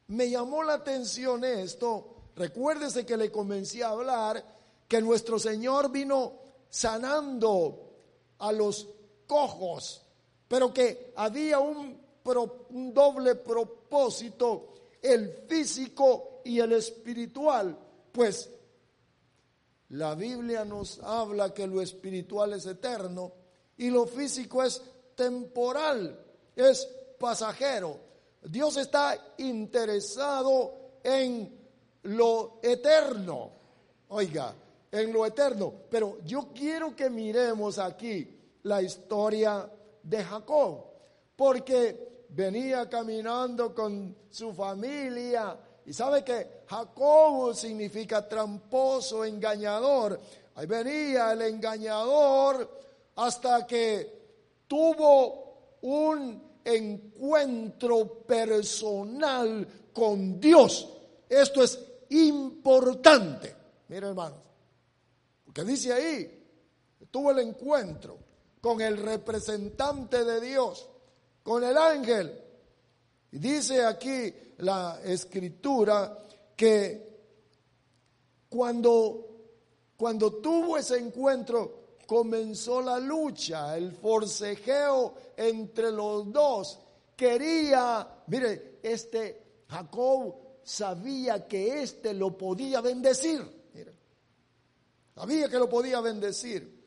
Me 0.07 0.31
llamó 0.31 0.63
la 0.63 0.73
atención 0.73 1.43
esto. 1.43 2.15
Recuérdese 2.35 3.05
que 3.05 3.15
le 3.15 3.31
comencé 3.31 3.83
a 3.83 3.89
hablar 3.89 4.43
que 4.87 4.99
nuestro 4.99 5.37
Señor 5.37 5.91
vino 5.91 6.39
sanando 6.71 7.99
a 8.39 8.51
los 8.51 8.87
cojos, 9.27 10.01
pero 10.47 10.73
que 10.73 11.13
había 11.15 11.59
un, 11.59 12.01
un 12.71 12.93
doble 12.95 13.35
propósito, 13.35 14.73
el 14.99 15.45
físico 15.47 16.41
y 16.45 16.59
el 16.59 16.71
espiritual. 16.71 17.77
Pues 18.11 18.49
la 19.93 20.15
Biblia 20.15 20.65
nos 20.65 20.99
habla 21.03 21.53
que 21.53 21.67
lo 21.67 21.79
espiritual 21.79 22.53
es 22.53 22.65
eterno 22.65 23.31
y 23.77 23.91
lo 23.91 24.07
físico 24.07 24.63
es 24.63 24.81
temporal, 25.15 26.19
es 26.55 26.87
pasajero. 27.19 27.99
Dios 28.41 28.77
está 28.77 29.15
interesado 29.37 30.99
en 31.03 31.59
lo 32.03 32.59
eterno. 32.63 33.51
Oiga, 34.09 34.55
en 34.91 35.13
lo 35.13 35.27
eterno. 35.27 35.71
Pero 35.91 36.17
yo 36.25 36.49
quiero 36.55 36.95
que 36.95 37.11
miremos 37.11 37.77
aquí 37.77 38.57
la 38.63 38.81
historia 38.81 39.69
de 40.01 40.23
Jacob, 40.23 40.85
porque 41.35 42.25
venía 42.29 42.89
caminando 42.89 43.75
con 43.75 44.15
su 44.31 44.53
familia 44.53 45.55
y 45.85 45.93
sabe 45.93 46.23
que 46.23 46.62
Jacob 46.73 47.53
significa 47.53 48.27
tramposo, 48.27 49.23
engañador. 49.23 50.19
Ahí 50.55 50.65
venía 50.65 51.33
el 51.33 51.43
engañador 51.43 52.67
hasta 53.15 53.67
que 53.67 54.63
tuvo 54.67 55.77
un 55.81 56.41
encuentro 56.65 58.23
personal 58.25 59.67
con 59.93 60.39
Dios. 60.39 60.89
Esto 61.29 61.63
es 61.63 61.79
importante. 62.09 63.55
Mire 63.89 64.07
hermanos, 64.07 64.39
porque 65.45 65.63
dice 65.63 65.93
ahí, 65.93 66.43
tuvo 67.11 67.31
el 67.31 67.39
encuentro 67.39 68.17
con 68.59 68.81
el 68.81 68.97
representante 68.97 70.23
de 70.23 70.41
Dios, 70.41 70.89
con 71.43 71.63
el 71.63 71.77
ángel. 71.77 72.41
Y 73.31 73.37
dice 73.37 73.85
aquí 73.85 74.33
la 74.57 74.99
escritura 75.03 76.23
que 76.55 77.13
cuando, 78.49 79.27
cuando 79.97 80.33
tuvo 80.35 80.77
ese 80.77 80.97
encuentro 80.97 81.97
comenzó 82.05 82.81
la 82.81 82.99
lucha, 82.99 83.75
el 83.77 83.91
forcejeo 83.93 85.15
entre 85.37 85.91
los 85.91 86.31
dos. 86.31 86.79
Quería, 87.15 88.07
mire, 88.27 88.79
este 88.83 89.63
Jacob 89.67 90.35
sabía 90.63 91.47
que 91.47 91.81
éste 91.81 92.13
lo 92.13 92.37
podía 92.37 92.81
bendecir. 92.81 93.41
Mire, 93.73 93.93
sabía 95.15 95.49
que 95.49 95.57
lo 95.57 95.69
podía 95.69 96.01
bendecir. 96.01 96.83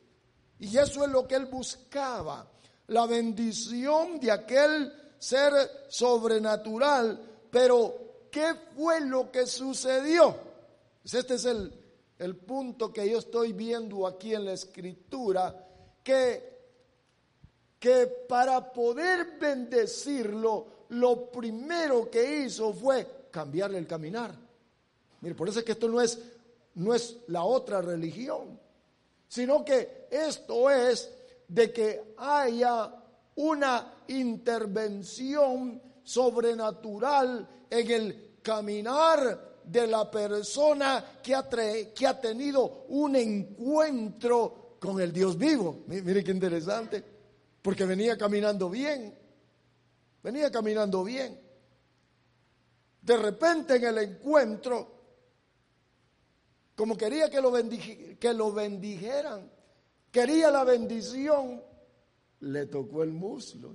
Y 0.58 0.76
eso 0.78 1.04
es 1.04 1.10
lo 1.10 1.26
que 1.26 1.34
él 1.34 1.46
buscaba, 1.46 2.50
la 2.88 3.06
bendición 3.06 4.20
de 4.20 4.30
aquel 4.30 4.92
ser 5.18 5.52
sobrenatural 5.88 7.36
pero, 7.56 8.05
¿qué 8.36 8.54
fue 8.76 9.00
lo 9.00 9.32
que 9.32 9.46
sucedió? 9.46 10.36
Pues 11.00 11.14
este 11.14 11.36
es 11.36 11.46
el, 11.46 11.72
el 12.18 12.36
punto 12.36 12.92
que 12.92 13.08
yo 13.08 13.16
estoy 13.16 13.54
viendo 13.54 14.06
aquí 14.06 14.34
en 14.34 14.44
la 14.44 14.52
escritura, 14.52 15.66
que, 16.04 16.58
que 17.78 18.06
para 18.28 18.70
poder 18.70 19.38
bendecirlo, 19.40 20.66
lo 20.90 21.30
primero 21.30 22.10
que 22.10 22.42
hizo 22.42 22.74
fue 22.74 23.28
cambiarle 23.30 23.78
el 23.78 23.86
caminar. 23.86 24.34
Mire, 25.22 25.34
por 25.34 25.48
eso 25.48 25.60
es 25.60 25.64
que 25.64 25.72
esto 25.72 25.88
no 25.88 26.02
es, 26.02 26.20
no 26.74 26.92
es 26.92 27.16
la 27.28 27.42
otra 27.42 27.80
religión, 27.80 28.60
sino 29.28 29.64
que 29.64 30.08
esto 30.10 30.68
es 30.68 31.10
de 31.48 31.72
que 31.72 32.14
haya 32.18 33.02
una 33.36 33.94
intervención 34.08 35.80
sobrenatural 36.04 37.48
en 37.70 37.90
el 37.90 38.25
caminar 38.46 39.60
de 39.64 39.88
la 39.88 40.08
persona 40.08 41.18
que 41.20 41.34
ha, 41.34 42.20
tenido 42.20 42.84
un 42.90 43.16
encuentro 43.16 44.76
con 44.78 45.00
el 45.00 45.12
Dios 45.12 45.36
vivo. 45.36 45.82
Mire 45.88 46.22
qué 46.22 46.30
interesante, 46.30 47.02
porque 47.60 47.84
venía 47.84 48.16
caminando 48.16 48.70
bien, 48.70 49.12
venía 50.22 50.48
caminando 50.48 51.02
bien. 51.02 51.40
De 53.02 53.16
repente 53.16 53.74
en 53.74 53.84
el 53.84 53.98
encuentro, 53.98 54.92
como 56.76 56.96
quería 56.96 57.28
que 57.28 57.40
lo, 57.40 57.52
que 57.52 58.32
lo 58.32 58.52
bendijeran, 58.52 59.50
quería 60.12 60.52
la 60.52 60.62
bendición, 60.62 61.64
le 62.40 62.66
tocó 62.66 63.02
el 63.02 63.10
muslo. 63.10 63.74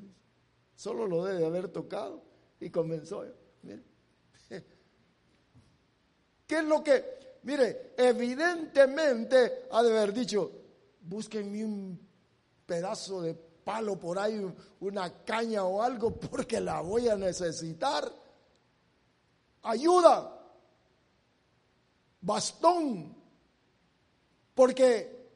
Solo 0.76 1.06
lo 1.08 1.26
debe 1.26 1.46
haber 1.46 1.68
tocado 1.68 2.24
y 2.62 2.70
comenzó. 2.70 3.26
¿Qué 6.52 6.58
es 6.58 6.66
lo 6.66 6.84
que? 6.84 7.38
Mire, 7.44 7.94
evidentemente 7.96 9.68
ha 9.72 9.82
de 9.82 9.98
haber 9.98 10.12
dicho, 10.12 10.52
búsquenme 11.00 11.64
un 11.64 12.10
pedazo 12.66 13.22
de 13.22 13.36
palo 13.36 13.98
por 13.98 14.20
ahí, 14.20 14.46
una 14.82 15.24
caña 15.24 15.64
o 15.64 15.82
algo, 15.82 16.12
porque 16.12 16.60
la 16.60 16.82
voy 16.82 17.08
a 17.08 17.16
necesitar. 17.16 18.12
Ayuda, 19.62 20.42
bastón, 22.20 23.16
porque 24.54 25.30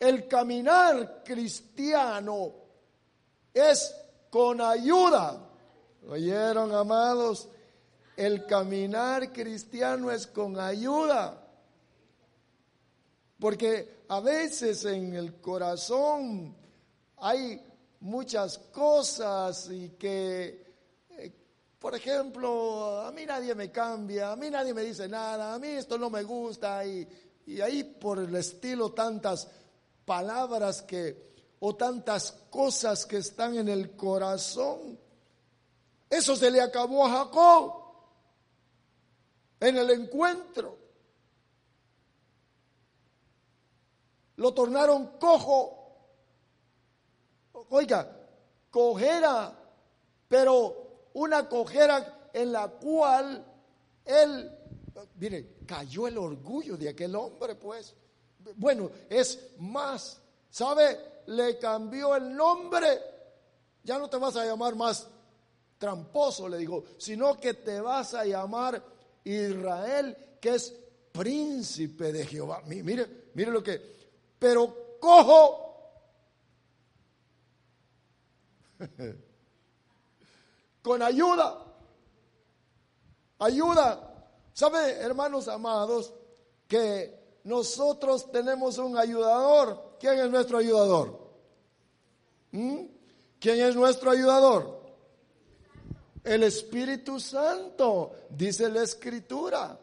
el 0.00 0.26
caminar 0.26 1.22
cristiano 1.22 2.54
es 3.52 3.94
con 4.30 4.62
ayuda. 4.62 5.50
¿Oyeron, 6.08 6.74
amados? 6.74 7.50
El 8.18 8.46
caminar 8.46 9.32
cristiano 9.32 10.10
es 10.10 10.26
con 10.26 10.58
ayuda. 10.58 11.40
Porque 13.38 14.02
a 14.08 14.18
veces 14.18 14.84
en 14.86 15.14
el 15.14 15.40
corazón 15.40 16.52
hay 17.18 17.64
muchas 18.00 18.58
cosas 18.58 19.70
y 19.70 19.90
que, 19.90 20.66
eh, 21.10 21.32
por 21.78 21.94
ejemplo, 21.94 23.02
a 23.02 23.12
mí 23.12 23.24
nadie 23.24 23.54
me 23.54 23.70
cambia, 23.70 24.32
a 24.32 24.36
mí 24.36 24.50
nadie 24.50 24.74
me 24.74 24.82
dice 24.82 25.08
nada, 25.08 25.54
a 25.54 25.58
mí 25.60 25.68
esto 25.68 25.96
no 25.96 26.10
me 26.10 26.24
gusta 26.24 26.84
y, 26.84 27.06
y 27.46 27.60
ahí 27.60 27.84
por 27.84 28.18
el 28.18 28.34
estilo 28.34 28.90
tantas 28.90 29.46
palabras 30.04 30.82
que 30.82 31.28
o 31.60 31.76
tantas 31.76 32.32
cosas 32.50 33.06
que 33.06 33.18
están 33.18 33.56
en 33.58 33.68
el 33.68 33.92
corazón. 33.92 34.98
Eso 36.10 36.34
se 36.34 36.50
le 36.50 36.60
acabó 36.60 37.06
a 37.06 37.10
Jacob 37.10 37.87
en 39.60 39.76
el 39.76 39.90
encuentro. 39.90 40.78
Lo 44.36 44.54
tornaron 44.54 45.18
cojo. 45.18 45.74
Oiga, 47.70 48.08
cojera, 48.70 49.52
pero 50.28 51.10
una 51.14 51.48
cojera 51.48 52.30
en 52.32 52.52
la 52.52 52.68
cual 52.68 53.44
él 54.04 54.58
Mire, 55.16 55.56
cayó 55.66 56.06
el 56.06 56.18
orgullo 56.18 56.76
de 56.76 56.88
aquel 56.88 57.14
hombre, 57.14 57.54
pues. 57.54 57.94
Bueno, 58.56 58.90
es 59.08 59.50
más, 59.58 60.20
¿sabe? 60.50 61.22
Le 61.26 61.58
cambió 61.58 62.16
el 62.16 62.34
nombre. 62.34 63.00
Ya 63.82 63.98
no 63.98 64.08
te 64.08 64.16
vas 64.16 64.36
a 64.36 64.44
llamar 64.44 64.74
más 64.74 65.06
tramposo, 65.78 66.48
le 66.48 66.58
digo, 66.58 66.84
sino 66.98 67.38
que 67.38 67.54
te 67.54 67.80
vas 67.80 68.14
a 68.14 68.24
llamar 68.24 68.82
Israel, 69.32 70.16
que 70.40 70.54
es 70.54 70.74
príncipe 71.12 72.12
de 72.12 72.24
Jehová. 72.24 72.62
Mire, 72.66 73.30
mire 73.34 73.50
lo 73.50 73.62
que, 73.62 73.80
pero 74.38 74.98
cojo. 75.00 75.64
Con 80.82 81.02
ayuda. 81.02 81.64
Ayuda. 83.40 84.04
¿Sabe, 84.52 84.92
hermanos 84.92 85.48
amados, 85.48 86.14
que 86.66 87.40
nosotros 87.44 88.30
tenemos 88.30 88.78
un 88.78 88.96
ayudador? 88.96 89.96
¿Quién 90.00 90.18
es 90.20 90.30
nuestro 90.30 90.58
ayudador? 90.58 91.18
¿Mm? 92.52 92.84
¿Quién 93.38 93.60
es 93.60 93.76
nuestro 93.76 94.10
ayudador? 94.10 94.77
El 96.28 96.42
Espíritu 96.42 97.18
Santo, 97.18 98.12
dice 98.28 98.68
la 98.68 98.82
Escritura. 98.82 99.78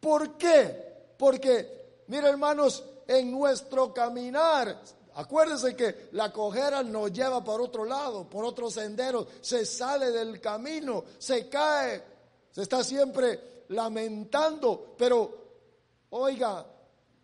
¿Por 0.00 0.38
qué? 0.38 1.12
Porque, 1.18 2.04
mira 2.06 2.30
hermanos, 2.30 2.82
en 3.06 3.30
nuestro 3.30 3.92
caminar, 3.92 4.80
acuérdense 5.14 5.76
que 5.76 6.08
la 6.12 6.32
cojera 6.32 6.82
nos 6.82 7.12
lleva 7.12 7.44
por 7.44 7.60
otro 7.60 7.84
lado, 7.84 8.28
por 8.28 8.46
otro 8.46 8.70
sendero, 8.70 9.26
se 9.42 9.66
sale 9.66 10.10
del 10.10 10.40
camino, 10.40 11.04
se 11.18 11.50
cae, 11.50 12.02
se 12.50 12.62
está 12.62 12.82
siempre 12.82 13.64
lamentando, 13.68 14.94
pero 14.96 15.46
oiga, 16.10 16.64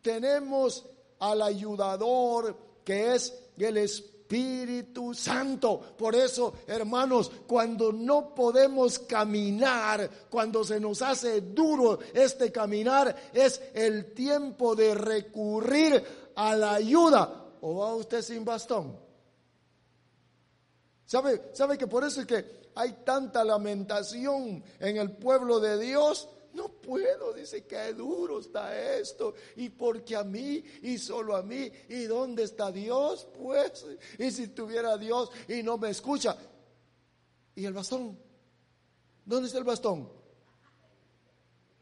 tenemos 0.02 0.84
al 1.18 1.40
ayudador 1.40 2.54
que 2.84 3.14
es 3.14 3.42
el 3.56 3.78
Espíritu 3.78 4.11
Espíritu 4.32 5.12
Santo. 5.12 5.78
Por 5.78 6.14
eso, 6.14 6.54
hermanos, 6.66 7.30
cuando 7.46 7.92
no 7.92 8.34
podemos 8.34 8.98
caminar, 9.00 10.08
cuando 10.30 10.64
se 10.64 10.80
nos 10.80 11.02
hace 11.02 11.42
duro 11.42 11.98
este 12.14 12.50
caminar, 12.50 13.14
es 13.34 13.60
el 13.74 14.14
tiempo 14.14 14.74
de 14.74 14.94
recurrir 14.94 16.02
a 16.34 16.56
la 16.56 16.74
ayuda. 16.74 17.50
¿O 17.60 17.76
va 17.76 17.94
usted 17.94 18.22
sin 18.22 18.42
bastón? 18.42 18.98
¿Sabe, 21.04 21.50
sabe 21.52 21.76
que 21.76 21.86
por 21.86 22.02
eso 22.02 22.22
es 22.22 22.26
que 22.26 22.70
hay 22.74 23.04
tanta 23.04 23.44
lamentación 23.44 24.64
en 24.80 24.96
el 24.96 25.12
pueblo 25.12 25.60
de 25.60 25.78
Dios? 25.78 26.26
No 26.54 26.68
puedo, 26.68 27.32
dice, 27.32 27.64
qué 27.66 27.94
duro 27.94 28.40
está 28.40 28.78
esto. 28.98 29.34
Y 29.56 29.70
porque 29.70 30.16
a 30.16 30.24
mí 30.24 30.62
y 30.82 30.98
solo 30.98 31.34
a 31.34 31.42
mí. 31.42 31.70
¿Y 31.88 32.04
dónde 32.04 32.42
está 32.42 32.70
Dios? 32.70 33.26
Pues, 33.38 33.86
y 34.18 34.30
si 34.30 34.48
tuviera 34.48 34.96
Dios 34.98 35.30
y 35.48 35.62
no 35.62 35.78
me 35.78 35.90
escucha. 35.90 36.36
¿Y 37.54 37.64
el 37.64 37.72
bastón? 37.72 38.18
¿Dónde 39.24 39.46
está 39.46 39.58
el 39.58 39.64
bastón? 39.64 40.10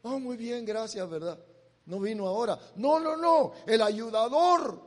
Oh, 0.03 0.19
muy 0.19 0.37
bien, 0.37 0.65
gracias, 0.65 1.09
¿verdad? 1.09 1.39
No 1.85 1.99
vino 1.99 2.27
ahora. 2.27 2.57
No, 2.75 2.99
no, 2.99 3.17
no. 3.17 3.53
El 3.65 3.81
ayudador 3.81 4.81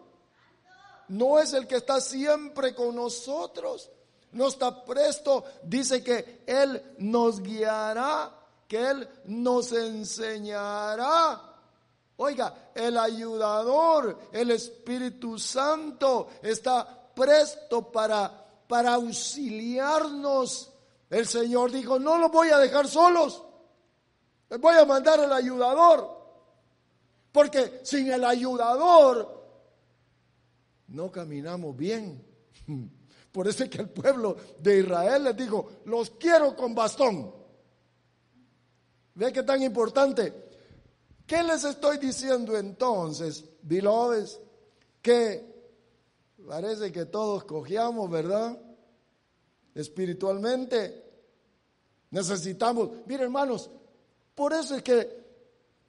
no 1.08 1.38
es 1.38 1.52
el 1.52 1.66
que 1.66 1.76
está 1.76 2.00
siempre 2.00 2.74
con 2.74 2.94
nosotros. 2.94 3.90
No 4.32 4.48
está 4.48 4.84
presto. 4.84 5.44
Dice 5.62 6.02
que 6.02 6.42
Él 6.46 6.94
nos 6.98 7.40
guiará 7.40 8.43
que 8.68 8.90
Él 8.90 9.08
nos 9.26 9.72
enseñará. 9.72 11.40
Oiga, 12.16 12.70
el 12.74 12.96
ayudador, 12.96 14.18
el 14.32 14.50
Espíritu 14.52 15.38
Santo 15.38 16.28
está 16.42 17.10
presto 17.14 17.90
para, 17.90 18.30
para 18.68 18.94
auxiliarnos. 18.94 20.70
El 21.10 21.26
Señor 21.26 21.70
dijo, 21.70 21.98
no 21.98 22.18
los 22.18 22.30
voy 22.30 22.48
a 22.48 22.58
dejar 22.58 22.88
solos, 22.88 23.42
les 24.48 24.60
voy 24.60 24.76
a 24.76 24.84
mandar 24.84 25.20
al 25.20 25.32
ayudador. 25.32 26.22
Porque 27.32 27.80
sin 27.82 28.12
el 28.12 28.24
ayudador 28.24 29.44
no 30.88 31.10
caminamos 31.10 31.76
bien. 31.76 32.24
Por 33.32 33.48
eso 33.48 33.64
es 33.64 33.70
que 33.70 33.78
el 33.78 33.88
pueblo 33.88 34.36
de 34.60 34.78
Israel 34.78 35.24
les 35.24 35.36
dijo, 35.36 35.68
los 35.86 36.10
quiero 36.10 36.54
con 36.54 36.72
bastón. 36.72 37.34
Ve 39.14 39.32
qué 39.32 39.42
tan 39.42 39.62
importante. 39.62 40.32
¿Qué 41.26 41.42
les 41.42 41.64
estoy 41.64 41.98
diciendo 41.98 42.56
entonces, 42.56 43.44
beloved? 43.62 44.28
Que 45.00 45.54
parece 46.46 46.92
que 46.92 47.06
todos 47.06 47.44
cojeamos, 47.44 48.10
¿verdad? 48.10 48.58
Espiritualmente. 49.74 51.02
Necesitamos, 52.10 52.90
miren 53.06 53.24
hermanos, 53.24 53.70
por 54.34 54.52
eso 54.52 54.76
es 54.76 54.82
que, 54.82 55.24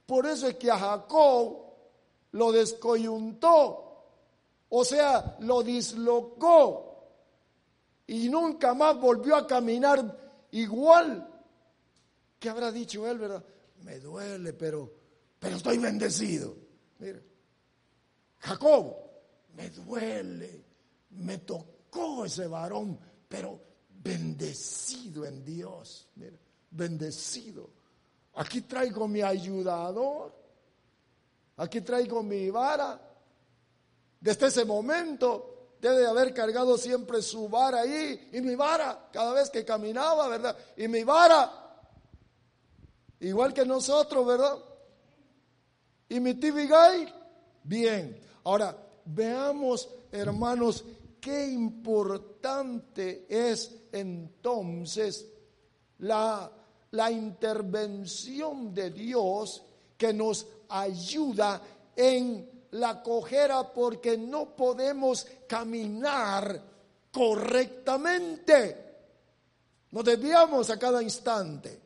por 0.05 0.25
eso 0.25 0.47
es 0.47 0.55
que 0.55 0.71
a 0.71 0.77
Jacob 0.77 1.65
lo 2.31 2.51
descoyuntó, 2.51 4.03
o 4.69 4.85
sea, 4.85 5.38
lo 5.39 5.61
dislocó 5.63 6.85
y 8.07 8.29
nunca 8.29 8.73
más 8.73 8.99
volvió 8.99 9.35
a 9.35 9.47
caminar 9.47 10.17
igual. 10.51 11.35
¿Qué 12.45 12.51
habrá 12.51 12.71
dicho 12.71 13.10
él, 13.10 13.17
verdad? 13.17 13.43
Me 13.81 13.99
duele, 13.99 14.53
pero, 14.53 14.93
pero 15.39 15.55
estoy 15.55 15.79
bendecido. 15.79 16.55
Mire, 16.99 17.23
Jacob, 18.38 18.95
me 19.55 19.71
duele, 19.71 20.63
me 21.10 21.39
tocó 21.39 22.23
ese 22.23 22.45
varón, 22.45 22.99
pero 23.27 23.60
bendecido 23.89 25.25
en 25.25 25.43
Dios. 25.43 26.08
Mire, 26.17 26.38
bendecido. 26.69 27.67
Aquí 28.36 28.62
traigo 28.62 29.08
mi 29.08 29.23
ayudador. 29.23 30.31
Aquí 31.58 31.81
traigo 31.81 32.21
mi 32.21 32.51
vara. 32.51 33.01
Desde 34.19 34.45
ese 34.45 34.65
momento 34.65 35.77
debe 35.81 36.05
haber 36.05 36.31
cargado 36.31 36.77
siempre 36.77 37.23
su 37.23 37.49
vara 37.49 37.79
ahí 37.81 38.29
y 38.34 38.41
mi 38.41 38.53
vara 38.53 39.10
cada 39.12 39.34
vez 39.34 39.49
que 39.49 39.65
caminaba, 39.65 40.27
¿verdad? 40.27 40.55
Y 40.77 40.88
mi 40.88 41.03
vara 41.03 41.64
Igual 43.19 43.54
que 43.54 43.65
nosotros, 43.65 44.25
¿verdad? 44.25 44.58
¿Y 46.10 46.19
mi 46.19 46.34
Gay? 46.34 47.13
Bien. 47.63 48.19
Ahora, 48.43 48.78
veamos, 49.06 49.89
hermanos, 50.12 50.84
qué 51.19 51.47
importante 51.47 53.25
es 53.28 53.75
entonces 53.91 55.25
la, 55.99 56.51
la 56.91 57.12
intervención 57.12 58.73
de 58.73 58.91
Dios 58.91 59.63
que 59.97 60.13
nos 60.13 60.45
ayuda 60.69 61.62
en 61.95 62.67
la 62.71 63.01
cojera 63.01 63.71
porque 63.73 64.17
no 64.17 64.56
podemos 64.56 65.25
caminar 65.47 66.62
correctamente. 67.12 68.84
Nos 69.91 70.04
desviamos 70.04 70.69
a 70.69 70.78
cada 70.78 71.01
instante. 71.01 71.85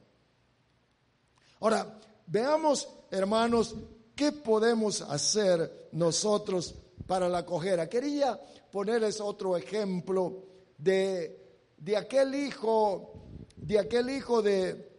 Ahora, 1.59 1.99
veamos, 2.25 2.87
hermanos, 3.11 3.75
qué 4.15 4.31
podemos 4.31 5.01
hacer 5.01 5.89
nosotros 5.91 6.75
para 7.05 7.27
la 7.27 7.45
cojera. 7.45 7.89
Quería 7.89 8.39
ponerles 8.71 9.19
otro 9.19 9.57
ejemplo 9.57 10.43
de, 10.77 11.73
de 11.77 11.97
aquel 11.97 12.35
hijo, 12.35 13.13
de 13.57 13.79
aquel 13.79 14.09
hijo 14.09 14.41
de, 14.41 14.89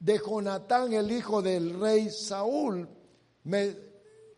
de 0.00 0.18
Jonatán, 0.18 0.92
el 0.92 1.12
hijo 1.12 1.40
del 1.40 1.78
rey 1.78 2.10
Saúl, 2.10 2.88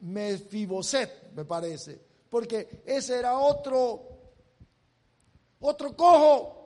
Mefiboset, 0.00 1.32
me 1.34 1.46
parece, 1.46 1.98
porque 2.28 2.82
ese 2.84 3.18
era 3.18 3.38
otro, 3.38 4.02
otro 5.60 5.96
cojo 5.96 6.63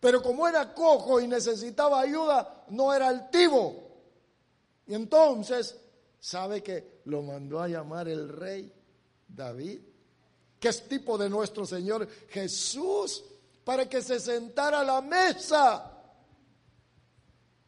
pero 0.00 0.22
como 0.22 0.46
era 0.46 0.74
cojo 0.74 1.20
y 1.20 1.26
necesitaba 1.26 2.00
ayuda, 2.00 2.64
no 2.68 2.92
era 2.92 3.08
altivo. 3.08 3.86
Y 4.86 4.94
entonces, 4.94 5.76
¿sabe 6.20 6.62
que 6.62 7.00
lo 7.06 7.22
mandó 7.22 7.60
a 7.60 7.68
llamar 7.68 8.08
el 8.08 8.28
rey 8.28 8.72
David? 9.26 9.80
Que 10.60 10.68
es 10.68 10.86
tipo 10.88 11.18
de 11.18 11.28
nuestro 11.28 11.66
Señor 11.66 12.08
Jesús, 12.28 13.24
para 13.64 13.88
que 13.88 14.00
se 14.00 14.20
sentara 14.20 14.80
a 14.80 14.84
la 14.84 15.00
mesa. 15.00 15.92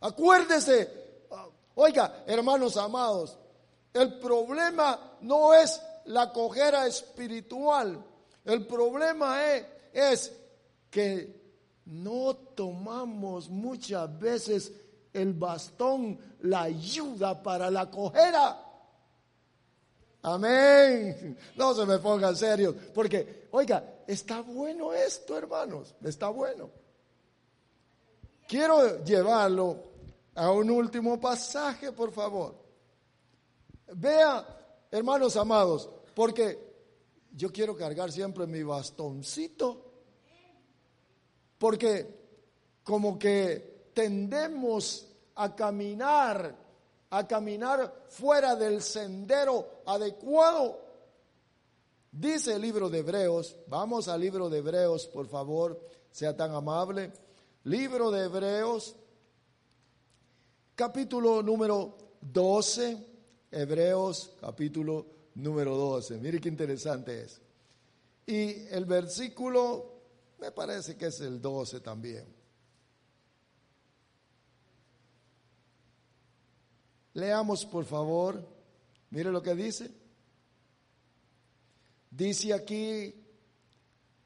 Acuérdese, 0.01 1.27
oiga, 1.75 2.23
hermanos 2.25 2.77
amados, 2.77 3.37
el 3.93 4.19
problema 4.21 5.17
no 5.23 5.53
es 5.55 5.81
la 6.05 6.33
cojera 6.33 6.87
espiritual, 6.87 8.05
el 8.45 8.65
problema 8.65 9.45
es, 9.53 9.67
es 9.93 10.33
que 10.89 11.38
no 11.89 12.37
tomamos 12.55 13.49
muchas 13.49 14.19
veces 14.19 14.73
el 15.13 15.33
bastón, 15.33 16.19
la 16.41 16.63
ayuda 16.63 17.43
para 17.43 17.71
la 17.71 17.91
cojera. 17.91 18.65
Amén. 20.23 21.39
No 21.57 21.75
se 21.75 21.87
me 21.87 21.99
pongan 21.99 22.37
serios, 22.37 22.75
porque, 22.95 23.49
oiga, 23.53 24.03
está 24.07 24.43
bueno 24.43 24.93
esto, 24.93 25.37
hermanos, 25.37 25.95
está 26.03 26.29
bueno. 26.29 26.71
Quiero 28.47 29.03
llevarlo 29.05 29.77
a 30.35 30.51
un 30.51 30.71
último 30.71 31.19
pasaje, 31.19 31.93
por 31.93 32.13
favor. 32.13 32.55
Vea, 33.95 34.87
hermanos 34.91 35.37
amados, 35.37 35.89
porque 36.15 36.69
yo 37.33 37.51
quiero 37.51 37.77
cargar 37.77 38.13
siempre 38.13 38.47
mi 38.47 38.63
bastoncito, 38.63 39.88
porque 41.59 42.19
como 42.83 43.19
que 43.19 43.91
tendemos 43.93 45.07
a 45.35 45.55
caminar, 45.55 46.55
a 47.11 47.27
caminar 47.27 48.07
fuera 48.09 48.57
del 48.57 48.83
sendero 48.83 49.83
adecuado. 49.87 50.81
Dice 52.11 52.55
el 52.55 52.63
libro 52.63 52.89
de 52.89 52.99
Hebreos, 52.99 53.57
vamos 53.67 54.09
al 54.09 54.21
libro 54.21 54.49
de 54.49 54.59
Hebreos, 54.59 55.07
por 55.07 55.27
favor, 55.29 55.81
sea 56.11 56.37
tan 56.37 56.55
amable. 56.55 57.13
Libro 57.65 58.11
de 58.11 58.25
Hebreos, 58.25 58.97
capítulo 60.75 61.43
número 61.43 61.97
12, 62.21 63.07
Hebreos 63.51 64.33
capítulo 64.41 65.07
número 65.35 65.77
12. 65.77 66.19
Mire 66.19 66.41
qué 66.41 66.49
interesante 66.49 67.23
es. 67.23 67.41
Y 68.27 68.67
el 68.69 68.85
versículo, 68.85 69.98
me 70.39 70.53
parece 70.53 70.97
que 70.97 71.07
es 71.07 71.21
el 71.21 71.41
12 71.41 71.81
también. 71.81 72.27
Leamos 77.15 77.67
por 77.67 77.85
favor, 77.85 78.41
mire 79.11 79.33
lo 79.33 79.43
que 79.43 79.55
dice. 79.55 79.91
Dice 82.11 82.55
aquí 82.55 83.15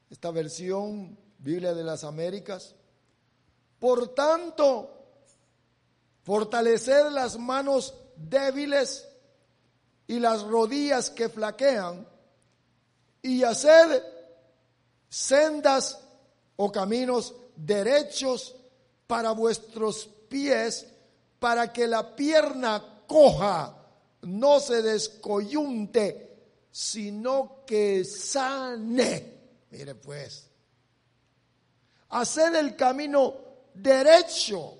esta 0.09 0.31
versión, 0.31 1.17
Biblia 1.39 1.73
de 1.73 1.83
las 1.83 2.03
Américas, 2.03 2.75
por 3.79 4.13
tanto, 4.13 4.89
fortaleced 6.23 7.09
las 7.11 7.37
manos 7.37 7.95
débiles 8.15 9.09
y 10.07 10.19
las 10.19 10.43
rodillas 10.43 11.09
que 11.09 11.29
flaquean 11.29 12.07
y 13.21 13.43
haced 13.43 14.03
sendas 15.09 16.02
o 16.55 16.71
caminos 16.71 17.33
derechos 17.55 18.55
para 19.07 19.31
vuestros 19.31 20.07
pies 20.29 20.87
para 21.39 21.71
que 21.73 21.87
la 21.87 22.15
pierna 22.15 23.03
coja 23.05 23.77
no 24.21 24.59
se 24.59 24.81
descoyunte, 24.81 26.37
sino 26.71 27.63
que 27.65 28.05
sane. 28.05 29.33
Mire 29.69 29.95
pues, 29.95 30.49
haced 32.09 32.55
el 32.55 32.75
camino 32.75 33.35
derecho 33.73 34.77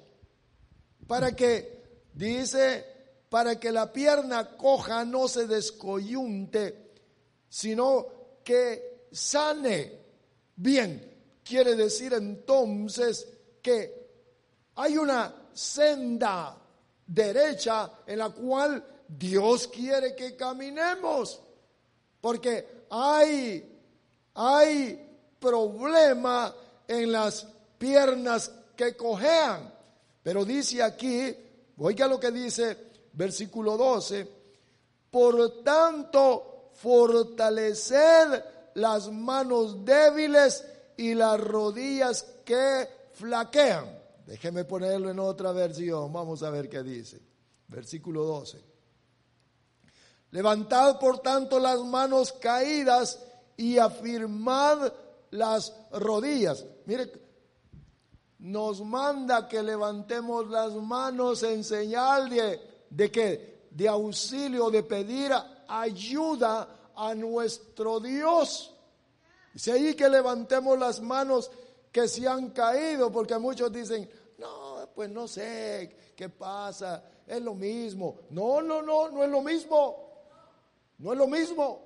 para 1.07 1.35
que, 1.35 2.07
dice, 2.13 2.85
para 3.29 3.59
que 3.59 3.71
la 3.71 3.91
pierna 3.91 4.55
coja 4.55 5.03
no 5.03 5.27
se 5.27 5.47
descoyunte, 5.47 6.91
sino 7.49 8.39
que 8.43 9.07
sane. 9.11 9.99
Bien, 10.55 11.12
quiere 11.43 11.75
decir 11.75 12.13
entonces 12.13 13.27
que 13.61 14.03
hay 14.75 14.97
una 14.97 15.33
senda 15.53 16.57
derecha 17.05 17.91
en 18.07 18.19
la 18.19 18.29
cual 18.29 18.83
Dios 19.07 19.67
quiere 19.67 20.15
que 20.15 20.35
caminemos, 20.35 21.39
porque 22.19 22.85
hay, 22.89 23.79
hay 24.33 25.17
problema 25.39 26.55
en 26.87 27.11
las 27.11 27.45
piernas 27.77 28.51
que 28.75 28.95
cojean. 28.95 29.73
Pero 30.23 30.45
dice 30.45 30.81
aquí, 30.81 31.35
oiga 31.77 32.07
lo 32.07 32.19
que 32.19 32.31
dice 32.31 32.77
versículo 33.13 33.77
12, 33.77 34.27
por 35.11 35.63
tanto, 35.63 36.71
fortaleced 36.73 38.43
las 38.75 39.11
manos 39.11 39.85
débiles 39.85 40.65
y 40.97 41.13
las 41.13 41.39
rodillas 41.39 42.23
que 42.45 42.87
flaquean. 43.13 43.85
Déjeme 44.25 44.65
ponerlo 44.65 45.09
en 45.09 45.19
otra 45.19 45.51
versión, 45.51 46.11
vamos 46.11 46.43
a 46.43 46.49
ver 46.49 46.69
qué 46.69 46.81
dice. 46.83 47.21
Versículo 47.67 48.23
12. 48.23 48.63
Levantad 50.31 50.99
por 50.99 51.19
tanto 51.19 51.59
las 51.59 51.79
manos 51.83 52.33
caídas 52.33 53.19
y 53.55 53.77
afirmad 53.77 54.91
las 55.31 55.73
rodillas. 55.91 56.65
Mire, 56.85 57.11
nos 58.39 58.81
manda 58.81 59.47
que 59.47 59.61
levantemos 59.61 60.49
las 60.49 60.73
manos 60.73 61.43
en 61.43 61.63
señal 61.63 62.29
de, 62.29 62.59
de 62.89 63.11
que 63.11 63.67
de 63.69 63.87
auxilio, 63.87 64.69
de 64.69 64.83
pedir 64.83 65.31
ayuda 65.67 66.91
a 66.95 67.13
nuestro 67.15 67.99
Dios. 67.99 68.72
Dice 69.53 69.71
ahí 69.71 69.93
que 69.93 70.09
levantemos 70.09 70.77
las 70.79 70.99
manos 70.99 71.51
que 71.91 72.07
se 72.07 72.27
han 72.27 72.49
caído, 72.49 73.11
porque 73.11 73.37
muchos 73.37 73.71
dicen, 73.71 74.09
no, 74.39 74.89
pues 74.95 75.09
no 75.11 75.27
sé 75.27 76.13
qué 76.15 76.29
pasa, 76.29 77.03
es 77.27 77.41
lo 77.41 77.53
mismo. 77.53 78.19
No, 78.31 78.61
no, 78.61 78.81
no, 78.81 79.09
no 79.09 79.23
es 79.23 79.29
lo 79.29 79.41
mismo. 79.41 80.03
No 80.97 81.11
es 81.11 81.17
lo 81.17 81.27
mismo. 81.27 81.81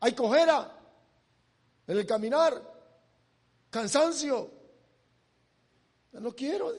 Hay 0.00 0.14
cojera 0.14 0.78
en 1.86 1.98
el 1.98 2.06
caminar 2.06 2.62
cansancio. 3.70 4.50
No 6.12 6.34
quiero, 6.34 6.72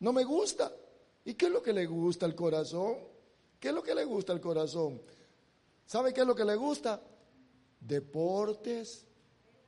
no 0.00 0.12
me 0.12 0.24
gusta. 0.24 0.72
¿Y 1.24 1.34
qué 1.34 1.46
es 1.46 1.52
lo 1.52 1.62
que 1.62 1.72
le 1.72 1.86
gusta 1.86 2.26
al 2.26 2.34
corazón? 2.34 2.96
¿Qué 3.60 3.68
es 3.68 3.74
lo 3.74 3.82
que 3.82 3.94
le 3.94 4.04
gusta 4.04 4.32
al 4.32 4.40
corazón? 4.40 5.02
¿Sabe 5.86 6.12
qué 6.12 6.22
es 6.22 6.26
lo 6.26 6.34
que 6.34 6.44
le 6.44 6.56
gusta? 6.56 7.00
Deportes, 7.86 9.04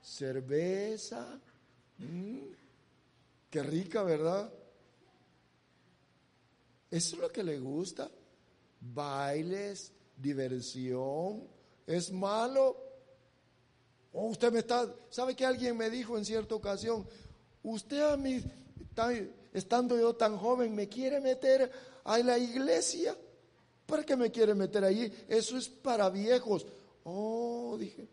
cerveza. 0.00 1.40
Mm, 1.98 2.38
qué 3.50 3.62
rica, 3.62 4.02
¿verdad? 4.02 4.52
Eso 6.90 7.16
es 7.16 7.22
lo 7.22 7.30
que 7.30 7.42
le 7.42 7.58
gusta. 7.58 8.08
Bailes, 8.80 9.92
diversión. 10.16 11.48
¿Es 11.86 12.12
malo? 12.12 12.76
Oh, 14.12 14.28
usted 14.28 14.52
me 14.52 14.60
está, 14.60 14.88
¿sabe 15.10 15.34
que 15.34 15.44
alguien 15.44 15.76
me 15.76 15.90
dijo 15.90 16.16
en 16.16 16.24
cierta 16.24 16.54
ocasión? 16.54 17.04
Usted 17.64 18.00
a 18.00 18.16
mí, 18.16 18.40
estando 19.52 19.98
yo 19.98 20.14
tan 20.14 20.36
joven, 20.36 20.72
me 20.72 20.88
quiere 20.88 21.20
meter 21.20 21.70
a 22.04 22.18
la 22.18 22.38
iglesia. 22.38 23.16
¿Para 23.86 24.04
qué 24.04 24.16
me 24.16 24.30
quiere 24.30 24.54
meter 24.54 24.84
allí? 24.84 25.12
Eso 25.28 25.58
es 25.58 25.68
para 25.68 26.08
viejos. 26.10 26.64
Oh, 27.04 27.76
dije. 27.78 28.08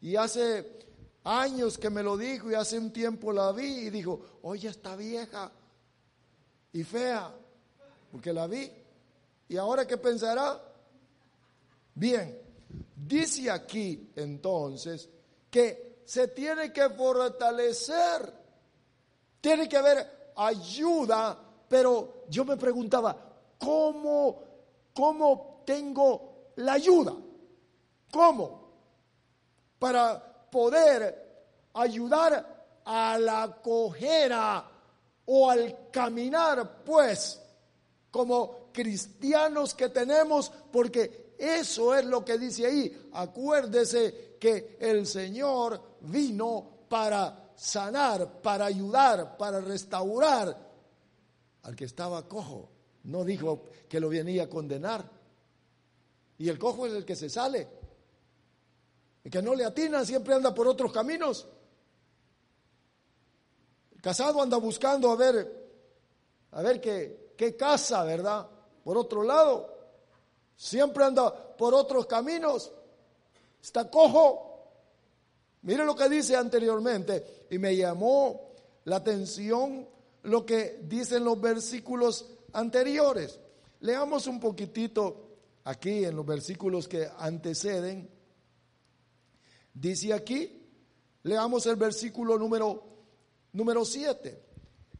Y 0.00 0.16
hace 0.16 0.76
años 1.24 1.78
que 1.78 1.90
me 1.90 2.02
lo 2.02 2.16
dijo 2.16 2.50
y 2.50 2.54
hace 2.54 2.78
un 2.78 2.92
tiempo 2.92 3.32
la 3.32 3.50
vi 3.52 3.86
y 3.86 3.90
dijo, 3.90 4.38
oye, 4.42 4.68
está 4.68 4.94
vieja 4.94 5.50
y 6.72 6.84
fea, 6.84 7.34
porque 8.12 8.32
la 8.32 8.46
vi. 8.46 8.70
¿Y 9.48 9.56
ahora 9.56 9.86
qué 9.86 9.96
pensará? 9.96 10.60
Bien, 11.94 12.38
dice 12.94 13.50
aquí 13.50 14.12
entonces 14.14 15.08
que 15.50 16.02
se 16.04 16.28
tiene 16.28 16.72
que 16.72 16.88
fortalecer, 16.90 18.32
tiene 19.40 19.68
que 19.68 19.76
haber 19.76 20.32
ayuda, 20.36 21.38
pero 21.68 22.24
yo 22.28 22.44
me 22.44 22.56
preguntaba, 22.56 23.16
¿cómo, 23.58 24.42
cómo 24.94 25.62
tengo 25.64 26.52
la 26.56 26.74
ayuda? 26.74 27.14
¿Cómo? 28.10 28.70
Para 29.78 30.48
poder 30.50 31.26
ayudar 31.74 32.80
a 32.84 33.18
la 33.18 33.58
cojera 33.62 34.70
o 35.26 35.50
al 35.50 35.90
caminar, 35.90 36.84
pues, 36.84 37.40
como 38.10 38.70
cristianos 38.72 39.74
que 39.74 39.88
tenemos, 39.88 40.50
porque 40.72 41.34
eso 41.38 41.94
es 41.94 42.04
lo 42.04 42.24
que 42.24 42.38
dice 42.38 42.66
ahí. 42.66 43.08
Acuérdese 43.12 44.36
que 44.38 44.76
el 44.80 45.06
Señor 45.06 45.80
vino 46.00 46.86
para 46.88 47.50
sanar, 47.56 48.40
para 48.40 48.66
ayudar, 48.66 49.36
para 49.36 49.60
restaurar 49.60 50.56
al 51.62 51.76
que 51.76 51.84
estaba 51.84 52.26
cojo. 52.28 52.68
No 53.04 53.24
dijo 53.24 53.64
que 53.88 54.00
lo 54.00 54.08
venía 54.08 54.44
a 54.44 54.48
condenar. 54.48 55.08
Y 56.38 56.48
el 56.48 56.58
cojo 56.58 56.86
es 56.86 56.92
el 56.92 57.04
que 57.04 57.16
se 57.16 57.28
sale. 57.28 57.66
El 59.26 59.32
que 59.32 59.42
no 59.42 59.56
le 59.56 59.64
atina 59.64 60.04
siempre 60.04 60.34
anda 60.34 60.54
por 60.54 60.68
otros 60.68 60.92
caminos. 60.92 61.48
El 63.92 64.00
casado 64.00 64.40
anda 64.40 64.56
buscando 64.56 65.10
a 65.10 65.16
ver 65.16 65.66
a 66.52 66.62
ver 66.62 66.80
qué, 66.80 67.32
qué 67.36 67.56
casa, 67.56 68.04
¿verdad? 68.04 68.48
Por 68.84 68.96
otro 68.96 69.24
lado, 69.24 69.76
siempre 70.54 71.02
anda 71.02 71.56
por 71.56 71.74
otros 71.74 72.06
caminos, 72.06 72.70
está 73.60 73.90
cojo. 73.90 74.68
Mire 75.62 75.84
lo 75.84 75.96
que 75.96 76.08
dice 76.08 76.36
anteriormente 76.36 77.48
y 77.50 77.58
me 77.58 77.74
llamó 77.74 78.52
la 78.84 78.94
atención 78.94 79.88
lo 80.22 80.46
que 80.46 80.78
dicen 80.84 81.24
los 81.24 81.40
versículos 81.40 82.26
anteriores. 82.52 83.40
Leamos 83.80 84.28
un 84.28 84.38
poquitito 84.38 85.30
aquí 85.64 86.04
en 86.04 86.14
los 86.14 86.24
versículos 86.24 86.86
que 86.86 87.10
anteceden. 87.18 88.14
Dice 89.78 90.14
aquí, 90.14 90.50
leamos 91.24 91.66
el 91.66 91.76
versículo 91.76 92.38
número 92.38 92.82
número 93.52 93.84
7. 93.84 94.42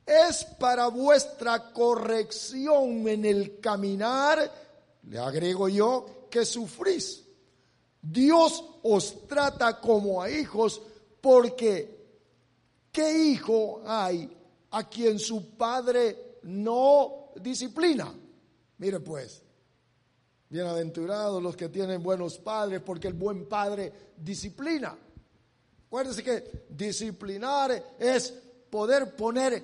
Es 0.05 0.45
para 0.45 0.89
vuestra 0.89 1.73
corrección 1.73 3.09
en 3.09 3.25
el 3.25 3.59
caminar, 3.59 4.53
le 5.05 5.19
agrego 5.19 5.69
yo, 5.71 6.29
que 6.31 6.45
sufrís. 6.45 7.25
Dios 8.03 8.63
os 8.83 9.27
trata 9.27 9.81
como 9.81 10.23
a 10.23 10.31
hijos 10.31 10.83
porque 11.23 12.07
¿qué 12.93 13.19
hijo 13.31 13.83
hay 13.87 14.31
a 14.73 14.89
quien 14.91 15.19
su 15.19 15.57
padre 15.57 16.39
no 16.43 17.31
disciplina? 17.41 18.15
Mire 18.77 19.01
pues, 19.01 19.43
bienaventurados 20.49 21.43
los 21.43 21.57
que 21.57 21.69
tienen 21.69 22.03
buenos 22.03 22.39
padres 22.39 22.81
porque 22.85 23.09
el 23.09 23.15
buen 23.15 23.47
padre 23.47 23.93
disciplina. 24.17 24.97
Acuérdense 25.87 26.23
que 26.23 26.65
disciplinar 26.69 27.97
es 27.99 28.33
poder 28.71 29.15
poner 29.15 29.63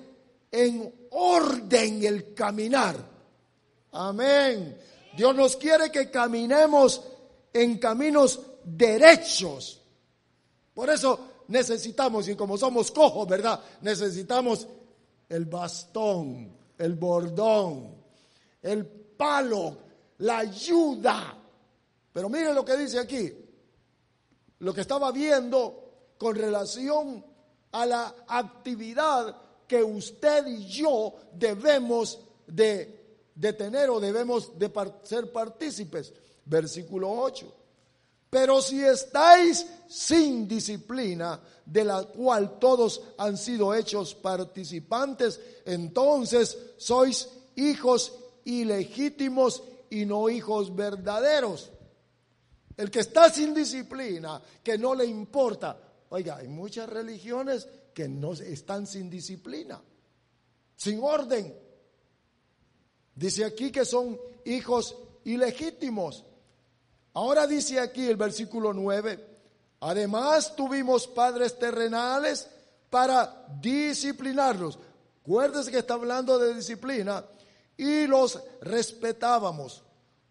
en 0.51 1.07
orden 1.11 2.03
el 2.03 2.33
caminar. 2.33 2.95
Amén. 3.91 4.77
Dios 5.15 5.35
nos 5.35 5.55
quiere 5.55 5.91
que 5.91 6.09
caminemos 6.09 7.01
en 7.51 7.77
caminos 7.77 8.39
derechos. 8.63 9.81
Por 10.73 10.89
eso 10.89 11.19
necesitamos, 11.49 12.27
y 12.27 12.35
como 12.35 12.57
somos 12.57 12.91
cojos, 12.91 13.27
¿verdad? 13.27 13.59
Necesitamos 13.81 14.67
el 15.29 15.45
bastón, 15.45 16.51
el 16.77 16.95
bordón, 16.95 17.95
el 18.61 18.85
palo, 18.85 19.77
la 20.19 20.39
ayuda. 20.39 21.37
Pero 22.11 22.29
miren 22.29 22.55
lo 22.55 22.63
que 22.63 22.77
dice 22.77 22.99
aquí. 22.99 23.31
Lo 24.59 24.73
que 24.73 24.81
estaba 24.81 25.11
viendo 25.11 26.13
con 26.17 26.35
relación 26.35 27.25
a 27.71 27.85
la 27.85 28.15
actividad 28.27 29.35
que 29.67 29.83
usted 29.83 30.45
y 30.47 30.65
yo 30.67 31.15
debemos 31.33 32.19
de, 32.47 33.31
tener 33.57 33.89
o 33.89 33.99
debemos 33.99 34.57
de 34.57 34.71
ser 35.03 35.31
partícipes. 35.31 36.13
Versículo 36.45 37.11
8. 37.11 37.53
Pero 38.29 38.61
si 38.61 38.83
estáis 38.83 39.65
sin 39.87 40.47
disciplina, 40.47 41.39
de 41.65 41.83
la 41.83 42.03
cual 42.03 42.59
todos 42.59 43.01
han 43.17 43.37
sido 43.37 43.73
hechos 43.73 44.15
participantes, 44.15 45.39
entonces 45.65 46.57
sois 46.77 47.29
hijos 47.55 48.13
ilegítimos 48.45 49.63
y 49.93 50.05
no 50.05 50.27
hijos 50.27 50.75
verdaderos. 50.75 51.71
El 52.75 52.89
que 52.89 53.01
está 53.01 53.29
sin 53.29 53.53
disciplina, 53.53 54.41
que 54.63 54.75
no 54.75 54.95
le 54.95 55.05
importa. 55.05 55.77
Oiga, 56.09 56.37
hay 56.37 56.47
muchas 56.47 56.89
religiones 56.89 57.67
que 57.93 58.07
no 58.09 58.33
están 58.33 58.87
sin 58.87 59.07
disciplina, 59.07 59.79
sin 60.75 60.99
orden. 61.03 61.55
Dice 63.13 63.45
aquí 63.45 63.71
que 63.71 63.85
son 63.85 64.19
hijos 64.45 64.97
ilegítimos. 65.25 66.25
Ahora 67.13 67.45
dice 67.45 67.79
aquí 67.79 68.07
el 68.07 68.17
versículo 68.17 68.73
9, 68.73 69.27
además 69.81 70.55
tuvimos 70.55 71.07
padres 71.07 71.59
terrenales 71.59 72.49
para 72.89 73.45
disciplinarlos. 73.61 74.79
Acuérdense 75.21 75.69
que 75.69 75.77
está 75.77 75.93
hablando 75.93 76.39
de 76.39 76.55
disciplina 76.55 77.23
y 77.77 78.07
los 78.07 78.39
respetábamos. 78.61 79.82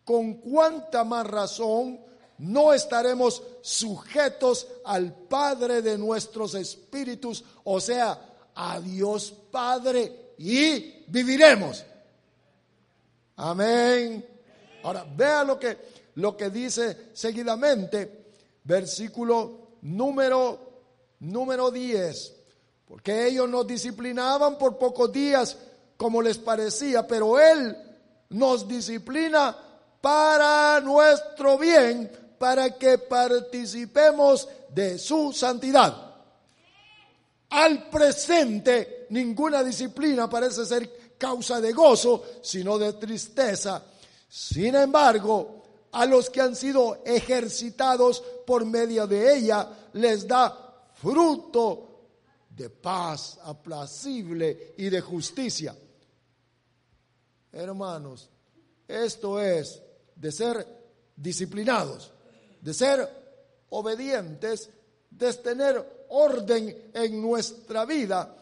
Con 0.04 0.34
cuánta 0.34 1.04
más 1.04 1.26
razón 1.26 2.00
no 2.38 2.72
estaremos 2.72 3.42
sujetos 3.60 4.66
al 4.84 5.14
Padre 5.14 5.80
de 5.80 5.96
nuestros 5.96 6.54
espíritus, 6.54 7.44
o 7.64 7.80
sea, 7.80 8.18
a 8.54 8.80
Dios 8.80 9.32
Padre, 9.50 10.34
y 10.38 11.04
viviremos. 11.06 11.84
Amén. 13.36 14.26
Ahora, 14.82 15.06
vea 15.16 15.44
lo 15.44 15.58
que, 15.58 15.78
lo 16.16 16.36
que 16.36 16.50
dice 16.50 17.10
seguidamente, 17.12 18.26
versículo 18.64 19.76
número, 19.82 20.58
número 21.20 21.70
10. 21.70 22.36
Porque 22.86 23.28
ellos 23.28 23.48
nos 23.48 23.66
disciplinaban 23.66 24.58
por 24.58 24.78
pocos 24.78 25.12
días, 25.12 25.56
como 25.96 26.20
les 26.20 26.38
parecía, 26.38 27.06
pero 27.06 27.38
Él 27.38 27.76
nos 28.30 28.66
disciplina 28.66 29.56
para 30.02 30.80
nuestro 30.80 31.56
bien, 31.56 32.10
para 32.38 32.76
que 32.76 32.98
participemos 32.98 34.48
de 34.68 34.98
su 34.98 35.32
santidad. 35.32 36.12
Al 37.50 37.88
presente, 37.88 39.06
ninguna 39.10 39.62
disciplina 39.62 40.28
parece 40.28 40.66
ser 40.66 41.16
causa 41.16 41.60
de 41.60 41.72
gozo, 41.72 42.24
sino 42.42 42.78
de 42.78 42.94
tristeza. 42.94 43.80
Sin 44.28 44.74
embargo, 44.74 45.62
a 45.92 46.04
los 46.04 46.30
que 46.30 46.40
han 46.40 46.56
sido 46.56 47.02
ejercitados 47.04 48.24
por 48.44 48.64
medio 48.64 49.06
de 49.06 49.36
ella, 49.36 49.68
les 49.92 50.26
da 50.26 50.90
fruto 50.94 52.08
de 52.48 52.70
paz 52.70 53.38
aplacible 53.44 54.74
y 54.78 54.90
de 54.90 55.00
justicia. 55.00 55.76
Hermanos, 57.52 58.28
esto 58.88 59.40
es 59.40 59.80
de 60.22 60.32
ser 60.32 60.66
disciplinados 61.16 62.12
de 62.62 62.72
ser 62.72 63.08
obedientes, 63.70 64.70
de 65.10 65.32
tener 65.34 66.06
orden 66.10 66.90
en 66.94 67.20
nuestra 67.20 67.84
vida. 67.84 68.34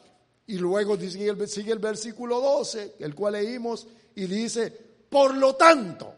Y 0.46 0.58
luego 0.58 0.96
sigue 0.98 1.30
el, 1.30 1.78
versículo 1.78 2.40
12, 2.40 2.96
el 2.98 3.14
cual 3.14 3.34
leímos, 3.34 3.86
y 4.14 4.26
dice, 4.26 4.70
por 5.08 5.34
lo 5.34 5.54
tanto, 5.56 6.14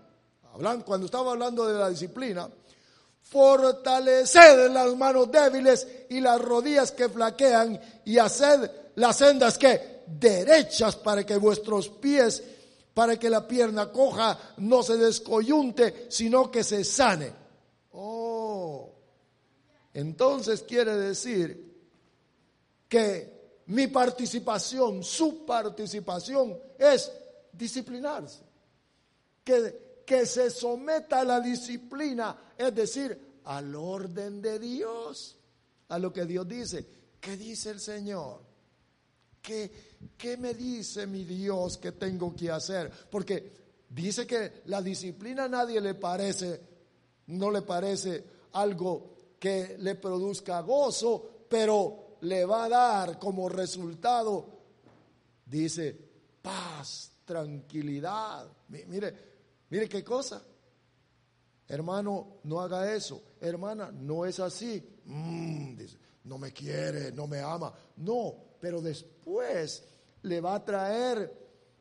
cuando 0.84 1.06
estaba 1.06 1.32
hablando 1.32 1.66
de 1.66 1.78
la 1.78 1.90
disciplina, 1.90 2.48
fortaleced 3.22 4.70
las 4.70 4.96
manos 4.96 5.30
débiles 5.30 5.86
y 6.10 6.20
las 6.20 6.40
rodillas 6.40 6.92
que 6.92 7.08
flaquean 7.08 7.80
y 8.04 8.18
haced 8.18 8.70
las 8.96 9.16
sendas 9.16 9.56
que 9.56 10.02
derechas 10.06 10.96
para 10.96 11.24
que 11.24 11.36
vuestros 11.36 11.88
pies, 11.88 12.42
para 12.95 13.18
que 13.18 13.30
la 13.30 13.47
pierna 13.47 13.90
coja 13.90 14.55
no 14.59 14.82
se 14.82 14.97
descoyunte, 14.97 16.07
sino 16.11 16.51
que 16.51 16.62
se 16.62 16.84
sane. 16.84 17.32
Oh, 17.93 18.93
entonces 19.95 20.62
quiere 20.62 20.97
decir 20.97 21.72
que 22.88 23.62
mi 23.66 23.86
participación, 23.86 25.03
su 25.03 25.45
participación 25.47 26.59
es 26.78 27.11
disciplinarse. 27.53 28.43
Que, 29.45 30.03
que 30.07 30.26
se 30.26 30.51
someta 30.51 31.20
a 31.20 31.24
la 31.24 31.40
disciplina, 31.40 32.53
es 32.57 32.74
decir, 32.74 33.40
al 33.45 33.74
orden 33.74 34.40
de 34.40 34.59
Dios, 34.59 35.36
a 35.88 35.99
lo 35.99 36.12
que 36.12 36.24
Dios 36.24 36.47
dice. 36.47 36.86
¿Qué 37.20 37.36
dice 37.36 37.70
el 37.70 37.80
Señor? 37.80 38.43
¿Qué, 39.40 39.91
¿Qué 40.16 40.36
me 40.36 40.55
dice 40.55 41.07
mi 41.07 41.24
Dios 41.24 41.78
que 41.78 41.92
tengo 41.92 42.34
que 42.34 42.50
hacer? 42.50 42.90
Porque 43.11 43.53
dice 43.88 44.26
que 44.26 44.62
la 44.66 44.82
disciplina 44.82 45.44
a 45.44 45.48
nadie 45.48 45.80
le 45.80 45.94
parece 45.94 46.72
no 47.26 47.50
le 47.50 47.62
parece 47.62 48.24
algo 48.53 49.14
que 49.38 49.76
le 49.78 49.94
produzca 49.96 50.61
gozo, 50.61 51.46
pero 51.48 52.16
le 52.20 52.44
va 52.44 52.64
a 52.64 52.68
dar 52.68 53.18
como 53.18 53.48
resultado, 53.48 54.46
dice, 55.44 55.96
paz, 56.40 57.12
tranquilidad. 57.24 58.48
Mire, 58.68 59.14
mire 59.70 59.88
qué 59.88 60.05
cosa. 60.05 60.42
Hermano, 61.68 62.40
no 62.44 62.61
haga 62.61 62.92
eso. 62.94 63.22
Hermana, 63.40 63.90
no 63.92 64.26
es 64.26 64.38
así. 64.40 65.00
Mm, 65.07 65.76
dice, 65.76 65.96
no 66.24 66.38
me 66.38 66.53
quiere, 66.53 67.12
no 67.12 67.26
me 67.26 67.40
ama. 67.40 67.72
No, 67.96 68.34
pero 68.61 68.80
después 68.80 69.82
le 70.22 70.40
va 70.40 70.54
a 70.54 70.64
traer, 70.64 71.32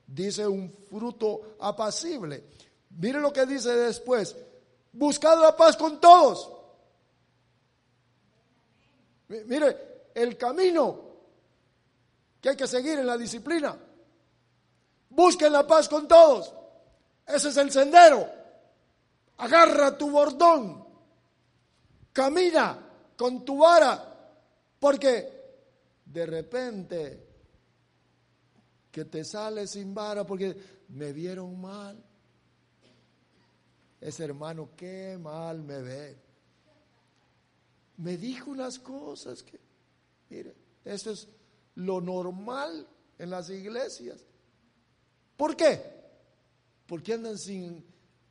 dice, 0.06 0.48
un 0.48 0.72
fruto 0.72 1.56
apacible. 1.60 2.44
Mire 2.90 3.20
lo 3.20 3.32
que 3.32 3.46
dice 3.46 3.74
después 3.74 4.36
Buscad 4.94 5.40
la 5.40 5.56
paz 5.56 5.78
con 5.78 6.02
todos. 6.02 6.52
Mire, 9.30 10.10
el 10.14 10.38
camino 10.38 11.12
que 12.42 12.50
hay 12.50 12.56
que 12.58 12.68
seguir 12.68 13.00
en 13.00 13.08
la 13.08 13.18
disciplina 13.18 13.78
Busquen 15.12 15.52
la 15.52 15.68
paz 15.68 15.90
con 15.90 16.08
todos. 16.08 16.54
Ese 17.28 17.50
es 17.50 17.58
el 17.58 17.70
sendero. 17.72 18.30
Agarra 19.38 19.98
tu 19.98 20.10
bordón. 20.10 20.88
Camina 22.14 22.78
con 23.18 23.44
tu 23.44 23.58
vara. 23.58 24.08
Porque 24.80 25.42
de 26.06 26.26
repente 26.26 27.31
que 28.92 29.06
te 29.06 29.24
sale 29.24 29.68
sin 29.68 29.94
vara 29.94 30.26
porque 30.26 30.56
me 30.90 31.14
vieron 31.14 31.60
mal. 31.60 32.04
Ese 34.00 34.26
hermano, 34.26 34.72
qué 34.76 35.18
mal 35.20 35.62
me 35.62 35.82
ve. 35.82 36.18
Me 37.98 38.18
dijo 38.18 38.52
unas 38.52 38.80
cosas 38.80 39.44
que, 39.44 39.60
mire, 40.30 40.56
eso 40.84 41.12
es 41.12 41.28
lo 41.76 42.02
normal 42.02 42.88
en 43.18 43.30
las 43.30 43.50
iglesias. 43.50 44.26
¿Por 45.38 45.56
qué? 45.56 45.82
Porque 46.88 47.14
andan 47.14 47.38
sin, 47.38 47.86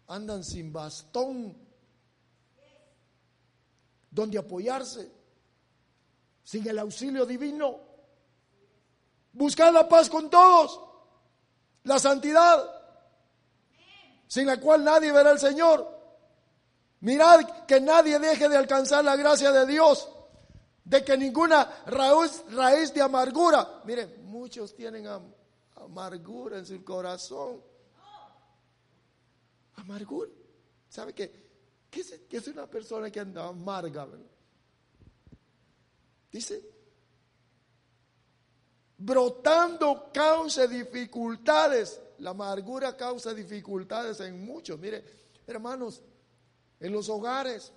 andan 0.08 0.44
sin 0.44 0.72
bastón 0.72 1.56
donde 4.10 4.38
apoyarse, 4.38 5.08
sin 6.42 6.66
el 6.68 6.78
auxilio 6.80 7.24
divino. 7.24 7.89
Buscar 9.32 9.72
la 9.72 9.88
paz 9.88 10.10
con 10.10 10.28
todos, 10.28 10.80
la 11.84 11.98
santidad, 11.98 12.64
sin 14.26 14.46
la 14.46 14.58
cual 14.60 14.84
nadie 14.84 15.12
verá 15.12 15.30
al 15.30 15.38
Señor. 15.38 15.98
Mirad 17.00 17.66
que 17.66 17.80
nadie 17.80 18.18
deje 18.18 18.48
de 18.48 18.56
alcanzar 18.56 19.04
la 19.04 19.16
gracia 19.16 19.52
de 19.52 19.66
Dios, 19.66 20.08
de 20.84 21.04
que 21.04 21.16
ninguna 21.16 21.82
raíz, 21.86 22.44
raíz 22.50 22.92
de 22.92 23.02
amargura, 23.02 23.82
miren, 23.84 24.26
muchos 24.26 24.74
tienen 24.74 25.06
amargura 25.76 26.58
en 26.58 26.66
su 26.66 26.84
corazón. 26.84 27.62
Amargura. 29.76 30.30
¿Sabe 30.88 31.14
qué? 31.14 31.50
¿Qué 31.90 32.36
es, 32.36 32.48
una 32.48 32.66
persona 32.66 33.10
que 33.10 33.20
anda 33.20 33.48
amarga? 33.48 34.06
Dice, 36.30 36.62
brotando 39.00 40.10
causa 40.12 40.66
dificultades. 40.66 42.00
La 42.18 42.30
amargura 42.30 42.96
causa 42.96 43.32
dificultades 43.32 44.20
en 44.20 44.44
muchos. 44.44 44.78
Mire, 44.78 45.02
hermanos, 45.46 46.02
en 46.78 46.92
los 46.92 47.08
hogares, 47.08 47.72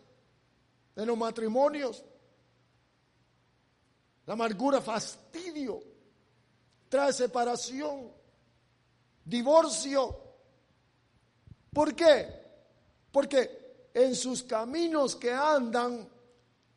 en 0.96 1.08
los 1.08 1.18
matrimonios. 1.18 2.04
La 4.26 4.34
amargura, 4.34 4.82
fastidio, 4.82 5.82
trae 6.90 7.12
separación, 7.12 8.12
divorcio. 9.24 10.22
¿Por 11.74 11.96
qué? 11.96 12.28
Porque 13.12 13.90
en 13.94 14.16
sus 14.16 14.44
caminos 14.44 15.16
que 15.16 15.32
andan 15.32 16.08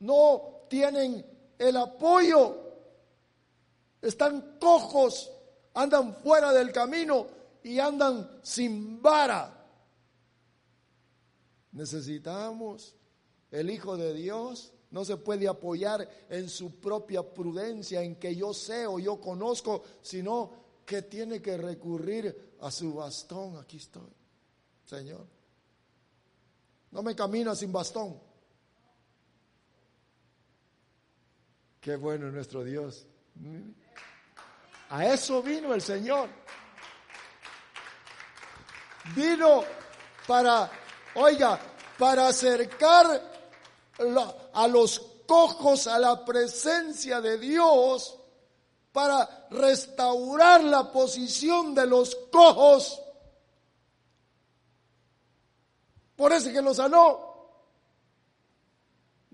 no 0.01 0.67
tienen 0.69 1.25
el 1.59 1.77
apoyo, 1.77 2.66
están 4.09 4.59
cojos, 4.59 5.33
andan 5.75 6.15
fuera 6.15 6.53
del 6.53 6.73
camino 6.73 7.27
y 7.63 7.79
andan 7.79 8.41
sin 8.43 9.03
vara. 9.03 9.53
Necesitamos 11.73 12.95
el 13.51 13.71
Hijo 13.71 13.97
de 13.97 14.15
Dios. 14.15 14.73
No 14.91 15.05
se 15.05 15.17
puede 15.17 15.49
apoyar 15.49 16.09
en 16.31 16.49
su 16.49 16.81
propia 16.81 17.23
prudencia, 17.23 18.03
en 18.03 18.17
que 18.17 18.35
yo 18.35 18.55
sé 18.55 18.87
o 18.87 18.99
yo 18.99 19.21
conozco, 19.21 19.83
sino 20.01 20.53
que 20.87 21.03
tiene 21.03 21.43
que 21.43 21.57
recurrir 21.57 22.57
a 22.61 22.71
su 22.71 22.95
bastón. 22.95 23.57
Aquí 23.57 23.79
estoy, 23.79 24.13
Señor. 24.85 25.27
No 26.93 27.03
me 27.03 27.15
camina 27.15 27.55
sin 27.55 27.73
bastón. 27.73 28.19
Qué 31.81 31.97
bueno 31.97 32.31
nuestro 32.31 32.65
Dios. 32.65 33.07
A 34.91 35.07
eso 35.07 35.43
vino 35.43 35.75
el 35.75 35.83
Señor. 35.83 36.29
Vino 39.15 39.65
para 40.27 40.71
Oiga, 41.15 41.59
para 41.99 42.29
acercar 42.29 43.23
a 44.53 44.69
los 44.69 44.99
cojos 45.27 45.87
a 45.87 45.99
la 45.99 46.25
presencia 46.25 47.21
de 47.21 47.39
Dios, 47.39 48.19
para 48.93 49.49
restaurar 49.51 50.63
la 50.63 50.93
posición 50.93 51.75
de 51.75 51.87
los 51.87 52.15
cojos. 52.31 53.01
Por 56.17 56.33
eso 56.33 56.53
que 56.53 56.63
los 56.63 56.77
sanó. 56.77 57.26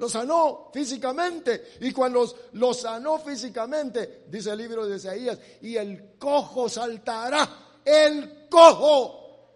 Los 0.03 0.11
sanó 0.11 0.68
físicamente. 0.74 1.74
Y 1.80 1.92
cuando 1.92 2.28
los, 2.55 2.80
sanó 2.80 3.20
físicamente, 3.20 4.24
dice 4.26 4.50
el 4.50 4.59
libro 4.59 4.84
de 4.84 4.96
Isaías, 4.96 5.38
y 5.61 5.76
el 5.76 6.16
cojo 6.18 6.68
saltará. 6.68 7.78
El 7.84 8.48
cojo. 8.48 9.55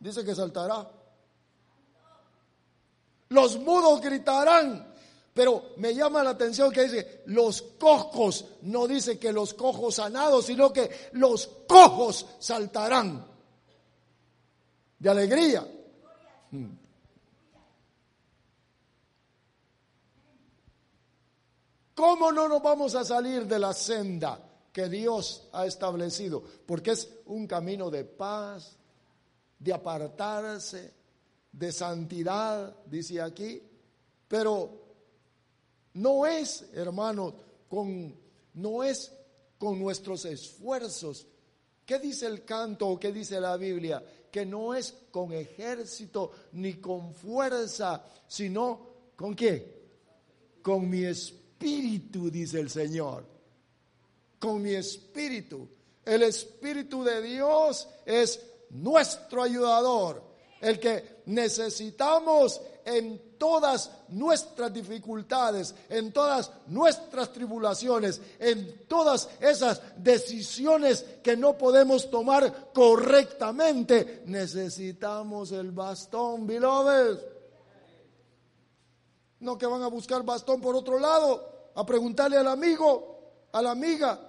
Dice 0.00 0.24
que 0.24 0.34
saltará. 0.34 0.90
Los 3.28 3.58
mudos 3.58 4.00
gritarán. 4.00 4.90
Pero 5.34 5.74
me 5.76 5.94
llama 5.94 6.24
la 6.24 6.30
atención 6.30 6.72
que 6.72 6.84
dice, 6.84 7.22
los 7.26 7.60
cojos, 7.78 8.46
no 8.62 8.88
dice 8.88 9.18
que 9.18 9.34
los 9.34 9.52
cojos 9.52 9.96
sanados, 9.96 10.46
sino 10.46 10.72
que 10.72 11.10
los 11.12 11.46
cojos 11.68 12.24
saltarán 12.38 13.22
de 14.98 15.10
alegría. 15.10 15.68
Hmm. 16.50 16.81
¿Cómo 21.94 22.32
no 22.32 22.48
nos 22.48 22.62
vamos 22.62 22.94
a 22.94 23.04
salir 23.04 23.46
de 23.46 23.58
la 23.58 23.72
senda 23.72 24.40
que 24.72 24.88
Dios 24.88 25.48
ha 25.52 25.66
establecido? 25.66 26.42
Porque 26.66 26.92
es 26.92 27.08
un 27.26 27.46
camino 27.46 27.90
de 27.90 28.04
paz, 28.04 28.76
de 29.58 29.72
apartarse, 29.72 30.92
de 31.52 31.70
santidad, 31.70 32.74
dice 32.86 33.20
aquí, 33.20 33.62
pero 34.26 34.82
no 35.94 36.26
es, 36.26 36.66
hermano, 36.72 37.34
con, 37.68 38.14
no 38.54 38.82
es 38.82 39.12
con 39.58 39.78
nuestros 39.78 40.24
esfuerzos. 40.24 41.26
¿Qué 41.84 41.98
dice 41.98 42.26
el 42.26 42.44
canto 42.44 42.88
o 42.88 42.98
qué 42.98 43.12
dice 43.12 43.38
la 43.40 43.56
Biblia? 43.56 44.02
Que 44.30 44.46
no 44.46 44.74
es 44.74 44.94
con 45.10 45.32
ejército 45.32 46.32
ni 46.52 46.74
con 46.74 47.12
fuerza, 47.12 48.02
sino 48.26 48.80
con 49.14 49.36
qué? 49.36 49.82
Con 50.62 50.88
mi 50.88 51.04
espíritu, 51.04 51.41
dice 51.62 52.60
el 52.60 52.70
Señor. 52.70 53.24
Con 54.38 54.62
mi 54.62 54.74
espíritu. 54.74 55.68
El 56.04 56.22
espíritu 56.24 57.04
de 57.04 57.22
Dios 57.22 57.88
es 58.04 58.40
nuestro 58.70 59.42
ayudador 59.42 60.32
el 60.62 60.78
que 60.78 61.22
necesitamos 61.26 62.60
en 62.84 63.36
todas 63.36 63.90
nuestras 64.08 64.72
dificultades, 64.72 65.74
en 65.88 66.12
todas 66.12 66.52
nuestras 66.68 67.32
tribulaciones, 67.32 68.20
en 68.38 68.86
todas 68.86 69.28
esas 69.40 69.82
decisiones 69.96 71.04
que 71.22 71.36
no 71.36 71.58
podemos 71.58 72.08
tomar 72.08 72.70
correctamente, 72.72 74.22
necesitamos 74.26 75.50
el 75.50 75.72
bastón, 75.72 76.46
beloved. 76.46 77.18
No 79.40 79.58
que 79.58 79.66
van 79.66 79.82
a 79.82 79.88
buscar 79.88 80.22
bastón 80.22 80.60
por 80.60 80.76
otro 80.76 81.00
lado, 81.00 81.51
a 81.74 81.86
preguntarle 81.86 82.36
al 82.36 82.48
amigo, 82.48 83.48
a 83.52 83.62
la 83.62 83.70
amiga. 83.70 84.28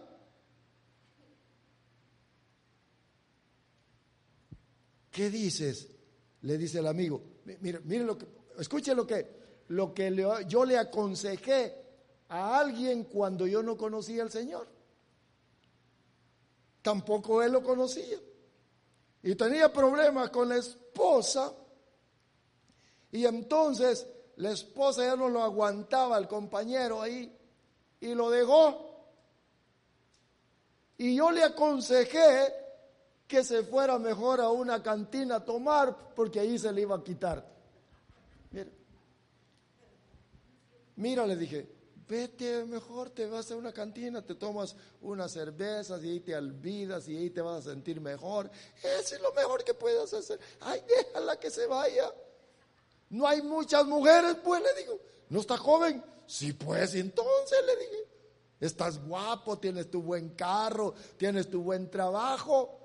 ¿Qué 5.11 5.29
dices? 5.29 5.93
le 6.43 6.57
dice 6.57 6.79
el 6.79 6.87
amigo, 6.87 7.21
mire, 7.61 7.79
mire 7.81 8.03
lo 8.03 8.17
que, 8.17 8.27
escuche 8.59 8.93
lo 8.93 9.07
que, 9.07 9.63
lo 9.69 9.93
que 9.93 10.13
yo 10.47 10.65
le 10.65 10.77
aconsejé 10.77 11.73
a 12.29 12.59
alguien 12.59 13.05
cuando 13.05 13.47
yo 13.47 13.63
no 13.63 13.77
conocía 13.77 14.23
al 14.23 14.31
Señor. 14.31 14.67
Tampoco 16.81 17.41
él 17.41 17.53
lo 17.53 17.63
conocía. 17.63 18.17
Y 19.23 19.35
tenía 19.35 19.71
problemas 19.71 20.29
con 20.31 20.49
la 20.49 20.57
esposa. 20.57 21.53
Y 23.09 23.25
entonces 23.25 24.05
la 24.38 24.51
esposa 24.51 25.05
ya 25.05 25.15
no 25.15 25.29
lo 25.29 25.43
aguantaba 25.43 26.15
al 26.15 26.27
compañero 26.27 27.01
ahí 27.01 27.31
y 27.99 28.13
lo 28.13 28.29
dejó. 28.29 28.93
Y 30.97 31.15
yo 31.15 31.31
le 31.31 31.43
aconsejé 31.43 32.53
que 33.27 33.43
se 33.43 33.63
fuera 33.63 33.97
mejor 33.97 34.41
a 34.41 34.49
una 34.49 34.81
cantina 34.81 35.38
a 35.38 35.45
tomar 35.45 36.13
porque 36.15 36.39
ahí 36.39 36.57
se 36.57 36.71
le 36.71 36.81
iba 36.81 36.95
a 36.95 37.03
quitar. 37.03 37.45
Mira, 38.51 38.69
mira 40.95 41.25
le 41.25 41.36
dije, 41.36 41.67
vete 42.07 42.65
mejor, 42.65 43.09
te 43.09 43.25
vas 43.25 43.49
a 43.51 43.55
una 43.55 43.71
cantina, 43.71 44.21
te 44.21 44.36
tomas 44.36 44.75
unas 45.01 45.31
cervezas 45.31 46.03
y 46.03 46.11
ahí 46.11 46.19
te 46.19 46.36
olvidas 46.36 47.07
y 47.07 47.17
ahí 47.17 47.29
te 47.29 47.41
vas 47.41 47.65
a 47.65 47.71
sentir 47.71 47.99
mejor. 48.01 48.49
Eso 48.84 49.15
es 49.15 49.21
lo 49.21 49.34
mejor 49.34 49.63
que 49.63 49.73
puedes 49.73 50.13
hacer. 50.13 50.39
Ay, 50.59 50.81
déjala 50.88 51.39
que 51.39 51.49
se 51.49 51.65
vaya. 51.65 52.13
No 53.14 53.28
hay 53.28 53.43
muchas 53.43 53.86
mujeres, 53.86 54.38
pues 54.43 54.64
le 54.64 54.82
digo. 54.82 54.99
¿No 55.30 55.41
está 55.41 55.55
joven? 55.55 56.03
Sí, 56.26 56.51
pues 56.51 56.95
entonces 56.95 57.59
le 57.64 57.76
dije. 57.78 58.07
Estás 58.59 59.05
guapo, 59.05 59.59
tienes 59.59 59.91
tu 59.91 60.01
buen 60.01 60.30
carro, 60.30 60.95
tienes 61.16 61.47
tu 61.47 61.61
buen 61.61 61.91
trabajo. 61.91 62.76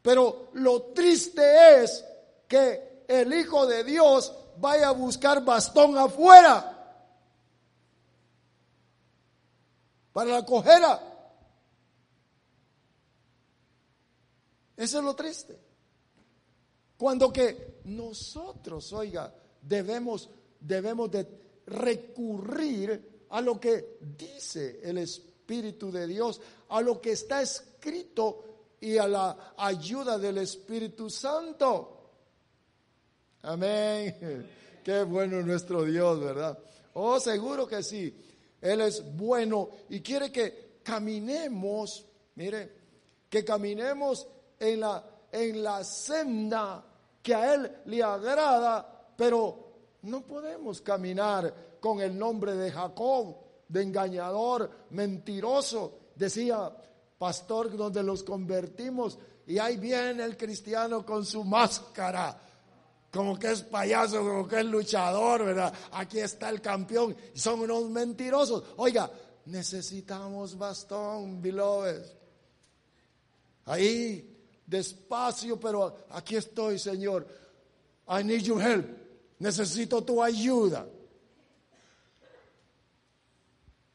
Pero 0.00 0.48
lo 0.54 0.84
triste 0.94 1.82
es 1.82 2.02
que 2.48 3.04
el 3.06 3.34
Hijo 3.34 3.66
de 3.66 3.84
Dios 3.84 4.34
vaya 4.56 4.88
a 4.88 4.92
buscar 4.92 5.44
bastón 5.44 5.98
afuera 5.98 6.70
para 10.14 10.30
la 10.30 10.46
cojera. 10.46 11.02
Eso 14.74 14.98
es 14.98 15.04
lo 15.04 15.14
triste. 15.14 15.60
Cuando 16.96 17.30
que 17.30 17.73
nosotros, 17.84 18.92
oiga, 18.92 19.32
debemos, 19.60 20.30
debemos 20.60 21.10
de 21.10 21.26
recurrir 21.66 23.26
a 23.30 23.40
lo 23.40 23.58
que 23.58 23.98
dice 24.00 24.80
el 24.82 24.98
Espíritu 24.98 25.90
de 25.90 26.06
Dios, 26.06 26.40
a 26.68 26.80
lo 26.80 27.00
que 27.00 27.12
está 27.12 27.42
escrito 27.42 28.44
y 28.80 28.98
a 28.98 29.08
la 29.08 29.54
ayuda 29.56 30.18
del 30.18 30.38
Espíritu 30.38 31.08
Santo. 31.10 31.90
Amén. 33.42 34.48
Qué 34.82 35.02
bueno 35.02 35.42
nuestro 35.42 35.84
Dios, 35.84 36.20
¿verdad? 36.20 36.58
Oh, 36.94 37.18
seguro 37.18 37.66
que 37.66 37.82
sí. 37.82 38.14
Él 38.60 38.80
es 38.80 39.14
bueno 39.16 39.70
y 39.90 40.00
quiere 40.00 40.30
que 40.30 40.78
caminemos, 40.82 42.06
mire, 42.36 42.72
que 43.28 43.44
caminemos 43.44 44.26
en 44.58 44.80
la, 44.80 45.04
en 45.32 45.62
la 45.62 45.84
senda 45.84 46.84
que 47.24 47.34
a 47.34 47.54
Él 47.54 47.72
le 47.86 48.02
agrada, 48.02 49.14
pero 49.16 49.72
no 50.02 50.20
podemos 50.20 50.82
caminar 50.82 51.78
con 51.80 52.02
el 52.02 52.16
nombre 52.16 52.54
de 52.54 52.70
Jacob, 52.70 53.36
de 53.66 53.82
engañador, 53.82 54.70
mentiroso. 54.90 56.00
Decía 56.14 56.70
pastor 57.18 57.74
donde 57.74 58.02
los 58.02 58.22
convertimos 58.22 59.18
y 59.46 59.58
ahí 59.58 59.78
viene 59.78 60.22
el 60.22 60.36
cristiano 60.36 61.04
con 61.04 61.24
su 61.24 61.42
máscara 61.42 62.38
como 63.10 63.38
que 63.38 63.52
es 63.52 63.62
payaso, 63.62 64.18
como 64.18 64.48
que 64.48 64.58
es 64.58 64.66
luchador, 64.66 65.44
¿verdad? 65.44 65.72
Aquí 65.92 66.18
está 66.18 66.50
el 66.50 66.60
campeón. 66.60 67.16
Son 67.32 67.60
unos 67.60 67.88
mentirosos. 67.88 68.64
Oiga, 68.76 69.08
necesitamos 69.46 70.58
bastón, 70.58 71.40
beloved. 71.40 72.02
Ahí, 73.66 74.33
despacio, 74.66 75.58
pero 75.58 76.06
aquí 76.10 76.36
estoy, 76.36 76.78
Señor. 76.78 77.26
I 78.08 78.22
need 78.22 78.42
your 78.42 78.60
help. 78.60 78.86
Necesito 79.38 80.02
tu 80.02 80.22
ayuda. 80.22 80.86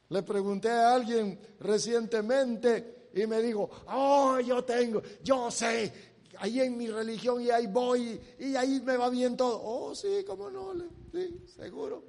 Le 0.09 0.23
pregunté 0.23 0.69
a 0.69 0.95
alguien 0.95 1.39
recientemente 1.59 3.09
y 3.13 3.27
me 3.27 3.41
dijo, 3.41 3.69
oh, 3.87 4.39
yo 4.39 4.63
tengo, 4.63 5.01
yo 5.23 5.51
sé, 5.51 5.93
ahí 6.37 6.61
en 6.61 6.77
mi 6.77 6.87
religión 6.87 7.41
y 7.41 7.51
ahí 7.51 7.67
voy 7.67 8.19
y 8.39 8.55
ahí 8.55 8.81
me 8.81 8.97
va 8.97 9.09
bien 9.09 9.37
todo. 9.37 9.61
Oh, 9.63 9.93
sí, 9.93 10.23
cómo 10.25 10.49
no, 10.49 10.73
sí, 11.11 11.45
seguro. 11.55 12.03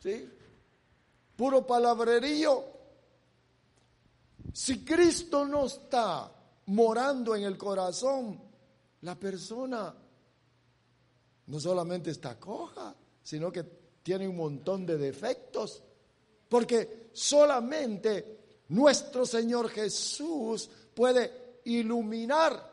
Sí. 0.00 0.28
Puro 1.36 1.66
palabrerío. 1.66 2.64
Si 4.52 4.84
Cristo 4.84 5.46
no 5.46 5.66
está 5.66 6.30
morando 6.66 7.34
en 7.34 7.44
el 7.44 7.58
corazón, 7.58 8.40
la 9.02 9.18
persona 9.18 9.94
no 11.46 11.60
solamente 11.60 12.10
está 12.10 12.38
coja, 12.38 12.94
sino 13.22 13.50
que 13.50 13.64
tiene 14.02 14.28
un 14.28 14.36
montón 14.36 14.86
de 14.86 14.96
defectos. 14.96 15.82
Porque 16.48 17.10
solamente 17.12 18.64
nuestro 18.68 19.26
Señor 19.26 19.68
Jesús 19.68 20.68
puede 20.94 21.60
iluminar 21.64 22.70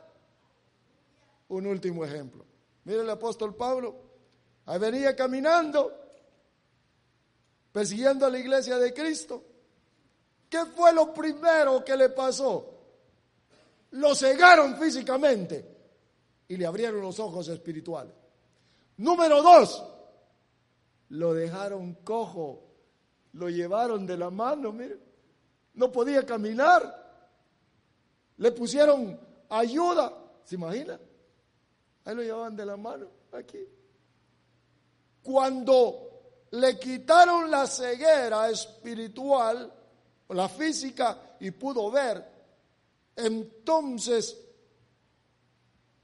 un 1.50 1.66
último 1.66 2.06
ejemplo. 2.06 2.46
Mire 2.86 3.02
el 3.02 3.10
apóstol 3.10 3.56
Pablo, 3.56 3.96
ahí 4.66 4.80
venía 4.80 5.16
caminando, 5.16 5.94
persiguiendo 7.72 8.26
a 8.26 8.30
la 8.30 8.40
iglesia 8.40 8.78
de 8.78 8.94
Cristo. 8.94 9.44
¿Qué 10.50 10.66
fue 10.66 10.94
lo 10.94 11.14
primero 11.14 11.84
que 11.86 11.96
le 11.96 12.10
pasó? 12.10 12.79
Lo 13.92 14.14
cegaron 14.14 14.78
físicamente 14.78 15.78
y 16.48 16.58
le 16.58 16.66
abrieron 16.66 17.02
los 17.02 17.20
ojos 17.20 17.48
espirituales. 17.48 18.14
Número 18.98 19.42
dos, 19.42 19.84
lo 21.10 21.34
dejaron 21.34 21.96
cojo, 22.04 22.64
lo 23.34 23.50
llevaron 23.50 24.06
de 24.06 24.18
la 24.18 24.30
mano, 24.30 24.72
mire, 24.72 24.98
no 25.76 25.92
podía 25.92 26.26
caminar, 26.26 27.24
le 28.38 28.52
pusieron 28.52 29.20
ayuda, 29.50 30.14
¿se 30.44 30.56
imagina? 30.56 31.00
Ahí 32.06 32.16
lo 32.16 32.22
llevaban 32.22 32.56
de 32.56 32.66
la 32.66 32.78
mano, 32.78 33.08
aquí. 33.32 33.66
Cuando 35.22 36.48
le 36.52 36.80
quitaron 36.80 37.50
la 37.50 37.68
ceguera 37.68 38.50
espiritual, 38.50 39.72
la 40.30 40.50
física, 40.50 41.36
y 41.40 41.52
pudo 41.52 41.90
ver, 41.92 42.39
entonces, 43.20 44.38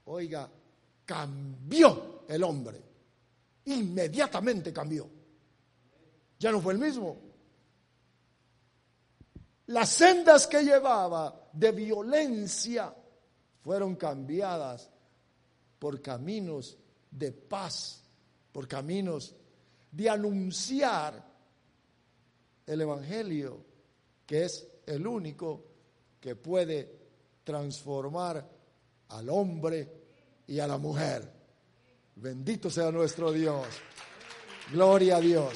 oiga, 0.04 0.50
cambió 1.04 2.24
el 2.28 2.42
hombre. 2.42 2.82
Inmediatamente 3.64 4.72
cambió. 4.72 5.08
Ya 6.38 6.52
no 6.52 6.60
fue 6.60 6.74
el 6.74 6.78
mismo. 6.78 7.16
Las 9.66 9.88
sendas 9.88 10.46
que 10.46 10.62
llevaba 10.62 11.48
de 11.52 11.72
violencia 11.72 12.94
fueron 13.62 13.96
cambiadas 13.96 14.90
por 15.78 16.00
caminos 16.00 16.78
de 17.10 17.32
paz, 17.32 18.04
por 18.52 18.68
caminos 18.68 19.34
de 19.90 20.08
anunciar 20.08 21.24
el 22.66 22.80
Evangelio, 22.80 23.64
que 24.24 24.44
es 24.44 24.68
el 24.86 25.06
único 25.06 25.64
que 26.20 26.36
puede 26.36 27.05
transformar 27.46 28.44
al 29.08 29.28
hombre 29.30 29.88
y 30.48 30.58
a 30.58 30.66
la 30.66 30.78
mujer. 30.78 31.32
Bendito 32.16 32.68
sea 32.68 32.90
nuestro 32.90 33.30
Dios. 33.30 33.66
Gloria 34.72 35.18
a 35.18 35.20
Dios. 35.20 35.52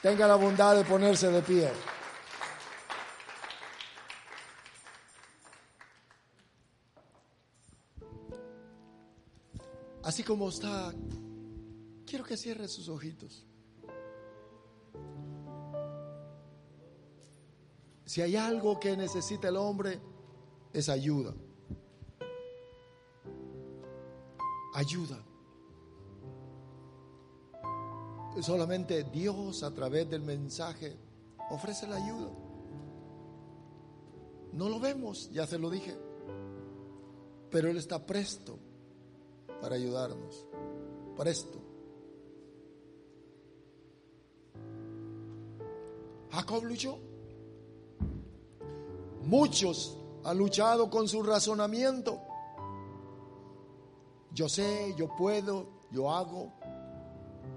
Tenga 0.00 0.28
la 0.28 0.36
bondad 0.36 0.76
de 0.76 0.84
ponerse 0.84 1.28
de 1.28 1.42
pie. 1.42 1.68
Así 10.04 10.22
como 10.22 10.50
está, 10.50 10.94
quiero 12.06 12.24
que 12.24 12.36
cierre 12.36 12.68
sus 12.68 12.88
ojitos. 12.88 13.44
Si 18.04 18.20
hay 18.20 18.36
algo 18.36 18.78
que 18.78 18.96
necesita 18.96 19.48
el 19.48 19.56
hombre, 19.56 20.00
es 20.72 20.88
ayuda. 20.88 21.34
Ayuda. 24.74 25.22
Solamente 28.40 29.04
Dios 29.04 29.62
a 29.62 29.72
través 29.74 30.08
del 30.08 30.22
mensaje 30.22 30.96
ofrece 31.50 31.86
la 31.86 31.96
ayuda. 31.96 32.30
No 34.52 34.68
lo 34.68 34.80
vemos, 34.80 35.30
ya 35.32 35.46
se 35.46 35.58
lo 35.58 35.70
dije, 35.70 35.96
pero 37.50 37.68
Él 37.68 37.76
está 37.76 38.04
presto 38.04 38.58
para 39.60 39.76
ayudarnos. 39.76 40.46
Presto. 41.16 41.58
Jacob 46.30 46.64
luchó. 46.64 46.98
Muchos 49.22 50.01
han 50.24 50.38
luchado 50.38 50.90
con 50.90 51.08
su 51.08 51.22
razonamiento. 51.22 52.20
Yo 54.32 54.48
sé, 54.48 54.94
yo 54.96 55.14
puedo, 55.16 55.66
yo 55.90 56.10
hago. 56.10 56.52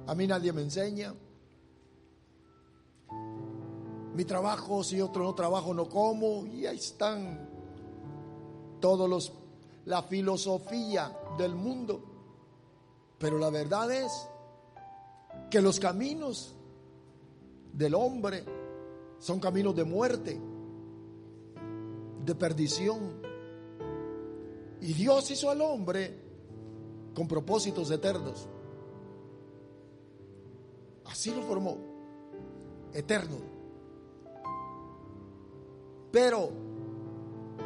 A 0.07 0.15
mí 0.15 0.27
nadie 0.27 0.51
me 0.51 0.61
enseña. 0.61 1.13
Mi 4.13 4.25
trabajo, 4.25 4.83
si 4.83 5.01
otro 5.01 5.23
no 5.23 5.35
trabajo, 5.35 5.73
no 5.73 5.87
como. 5.89 6.45
Y 6.45 6.65
ahí 6.65 6.77
están 6.77 7.49
todos 8.79 9.09
los 9.09 9.31
la 9.85 10.01
filosofía 10.03 11.15
del 11.37 11.55
mundo. 11.55 12.01
Pero 13.17 13.37
la 13.37 13.49
verdad 13.49 13.91
es 13.91 14.11
que 15.49 15.61
los 15.61 15.79
caminos 15.79 16.55
del 17.71 17.93
hombre 17.95 18.43
son 19.19 19.39
caminos 19.39 19.75
de 19.75 19.83
muerte, 19.83 20.39
de 22.25 22.35
perdición. 22.35 23.21
Y 24.81 24.93
Dios 24.93 25.29
hizo 25.31 25.49
al 25.49 25.61
hombre 25.61 26.13
con 27.13 27.27
propósitos 27.27 27.89
eternos. 27.91 28.47
Así 31.05 31.33
lo 31.33 31.41
formó, 31.43 31.77
eterno. 32.93 33.37
Pero 36.11 36.49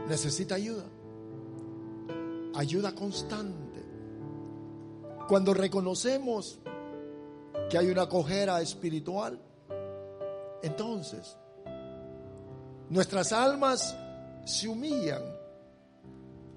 necesita 0.08 0.56
ayuda, 0.56 0.86
ayuda 2.56 2.94
constante. 2.94 3.84
Cuando 5.28 5.54
reconocemos 5.54 6.60
que 7.70 7.78
hay 7.78 7.90
una 7.90 8.10
cojera 8.10 8.62
espiritual, 8.62 9.40
entonces 10.64 11.38
nuestras 12.90 13.32
almas 13.32 13.96
se 14.50 14.68
humillan 14.68 15.24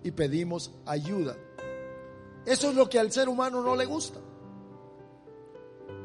y 0.02 0.10
pedimos 0.10 0.72
ayuda. 0.86 1.36
Eso 2.44 2.70
es 2.70 2.74
lo 2.74 2.88
que 2.88 2.98
al 2.98 3.12
ser 3.12 3.28
humano 3.28 3.62
no 3.62 3.76
le 3.76 3.84
gusta. 3.84 4.18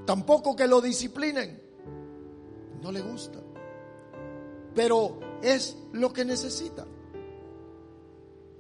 Tampoco 0.06 0.56
que 0.56 0.68
lo 0.68 0.82
disciplinen. 0.82 1.62
No 2.82 2.92
le 2.92 3.02
gusta. 3.02 3.40
Pero 4.76 5.20
es 5.42 5.76
lo 5.94 6.14
que 6.14 6.24
necesita. 6.24 6.86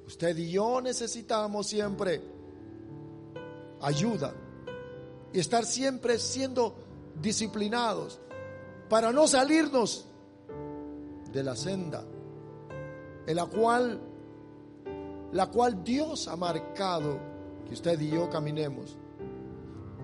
Usted 0.05 0.37
y 0.37 0.51
yo 0.51 0.81
necesitamos 0.81 1.67
siempre 1.67 2.21
ayuda 3.81 4.33
y 5.33 5.39
estar 5.39 5.65
siempre 5.65 6.17
siendo 6.17 6.75
disciplinados 7.21 8.19
para 8.89 9.11
no 9.11 9.27
salirnos 9.27 10.07
de 11.31 11.43
la 11.43 11.55
senda 11.55 12.03
en 13.27 13.35
la 13.35 13.45
cual 13.45 14.01
la 15.31 15.47
cual 15.47 15.83
Dios 15.83 16.27
ha 16.27 16.35
marcado 16.35 17.19
que 17.67 17.73
usted 17.73 17.99
y 17.99 18.09
yo 18.09 18.29
caminemos. 18.29 18.97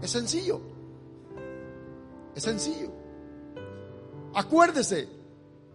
Es 0.02 0.12
sencillo. 0.12 0.60
Es 2.36 2.44
sencillo. 2.44 2.92
Acuérdese 4.34 5.08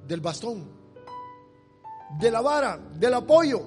del 0.07 0.21
bastón, 0.21 0.65
de 2.19 2.31
la 2.31 2.41
vara, 2.41 2.77
del 2.77 3.15
apoyo. 3.15 3.63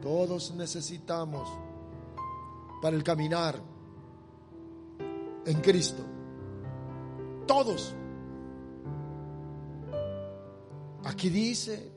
Todos 0.00 0.54
necesitamos 0.54 1.48
para 2.80 2.96
el 2.96 3.02
caminar 3.02 3.58
en 5.44 5.60
Cristo. 5.60 6.02
Todos. 7.46 7.94
Aquí 11.04 11.28
dice, 11.28 11.93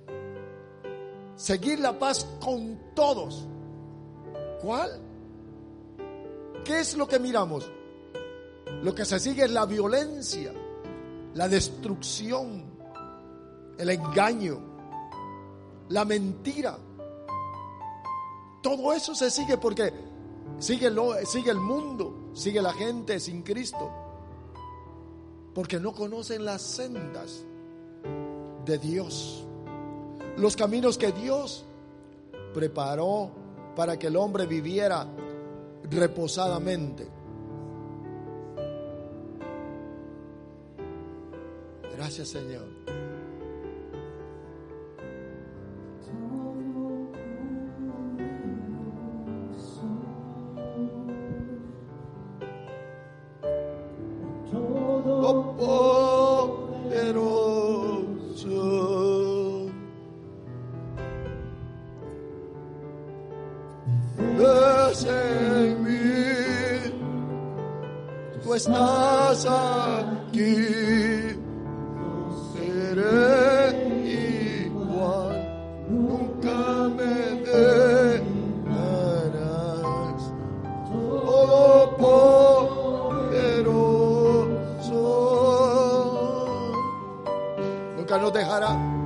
seguir 1.37 1.79
la 1.79 1.97
paz 1.97 2.27
con 2.41 2.77
todos. 2.93 3.47
¿Cuál? 4.61 4.99
¿Qué 6.65 6.81
es 6.81 6.97
lo 6.97 7.07
que 7.07 7.19
miramos? 7.19 7.71
Lo 8.83 8.93
que 8.93 9.05
se 9.05 9.19
sigue 9.19 9.45
es 9.45 9.51
la 9.51 9.65
violencia, 9.65 10.51
la 11.35 11.47
destrucción, 11.47 12.65
el 13.77 13.89
engaño, 13.89 14.59
la 15.89 16.03
mentira. 16.03 16.77
Todo 18.61 18.91
eso 18.91 19.15
se 19.15 19.31
sigue 19.31 19.57
porque 19.57 19.93
sigue, 20.59 20.89
lo, 20.89 21.13
sigue 21.25 21.51
el 21.51 21.59
mundo, 21.59 22.31
sigue 22.33 22.61
la 22.61 22.73
gente 22.73 23.19
sin 23.19 23.43
Cristo. 23.43 23.89
Porque 25.53 25.79
no 25.79 25.93
conocen 25.93 26.43
las 26.43 26.61
sendas 26.61 27.43
de 28.65 28.77
Dios. 28.77 29.46
Los 30.37 30.55
caminos 30.55 30.97
que 30.97 31.11
Dios 31.11 31.65
preparó 32.53 33.31
para 33.75 33.97
que 33.97 34.07
el 34.07 34.15
hombre 34.15 34.45
viviera 34.45 35.07
reposadamente. 35.89 37.07
Gracias 41.95 42.27
Señor. 42.29 42.67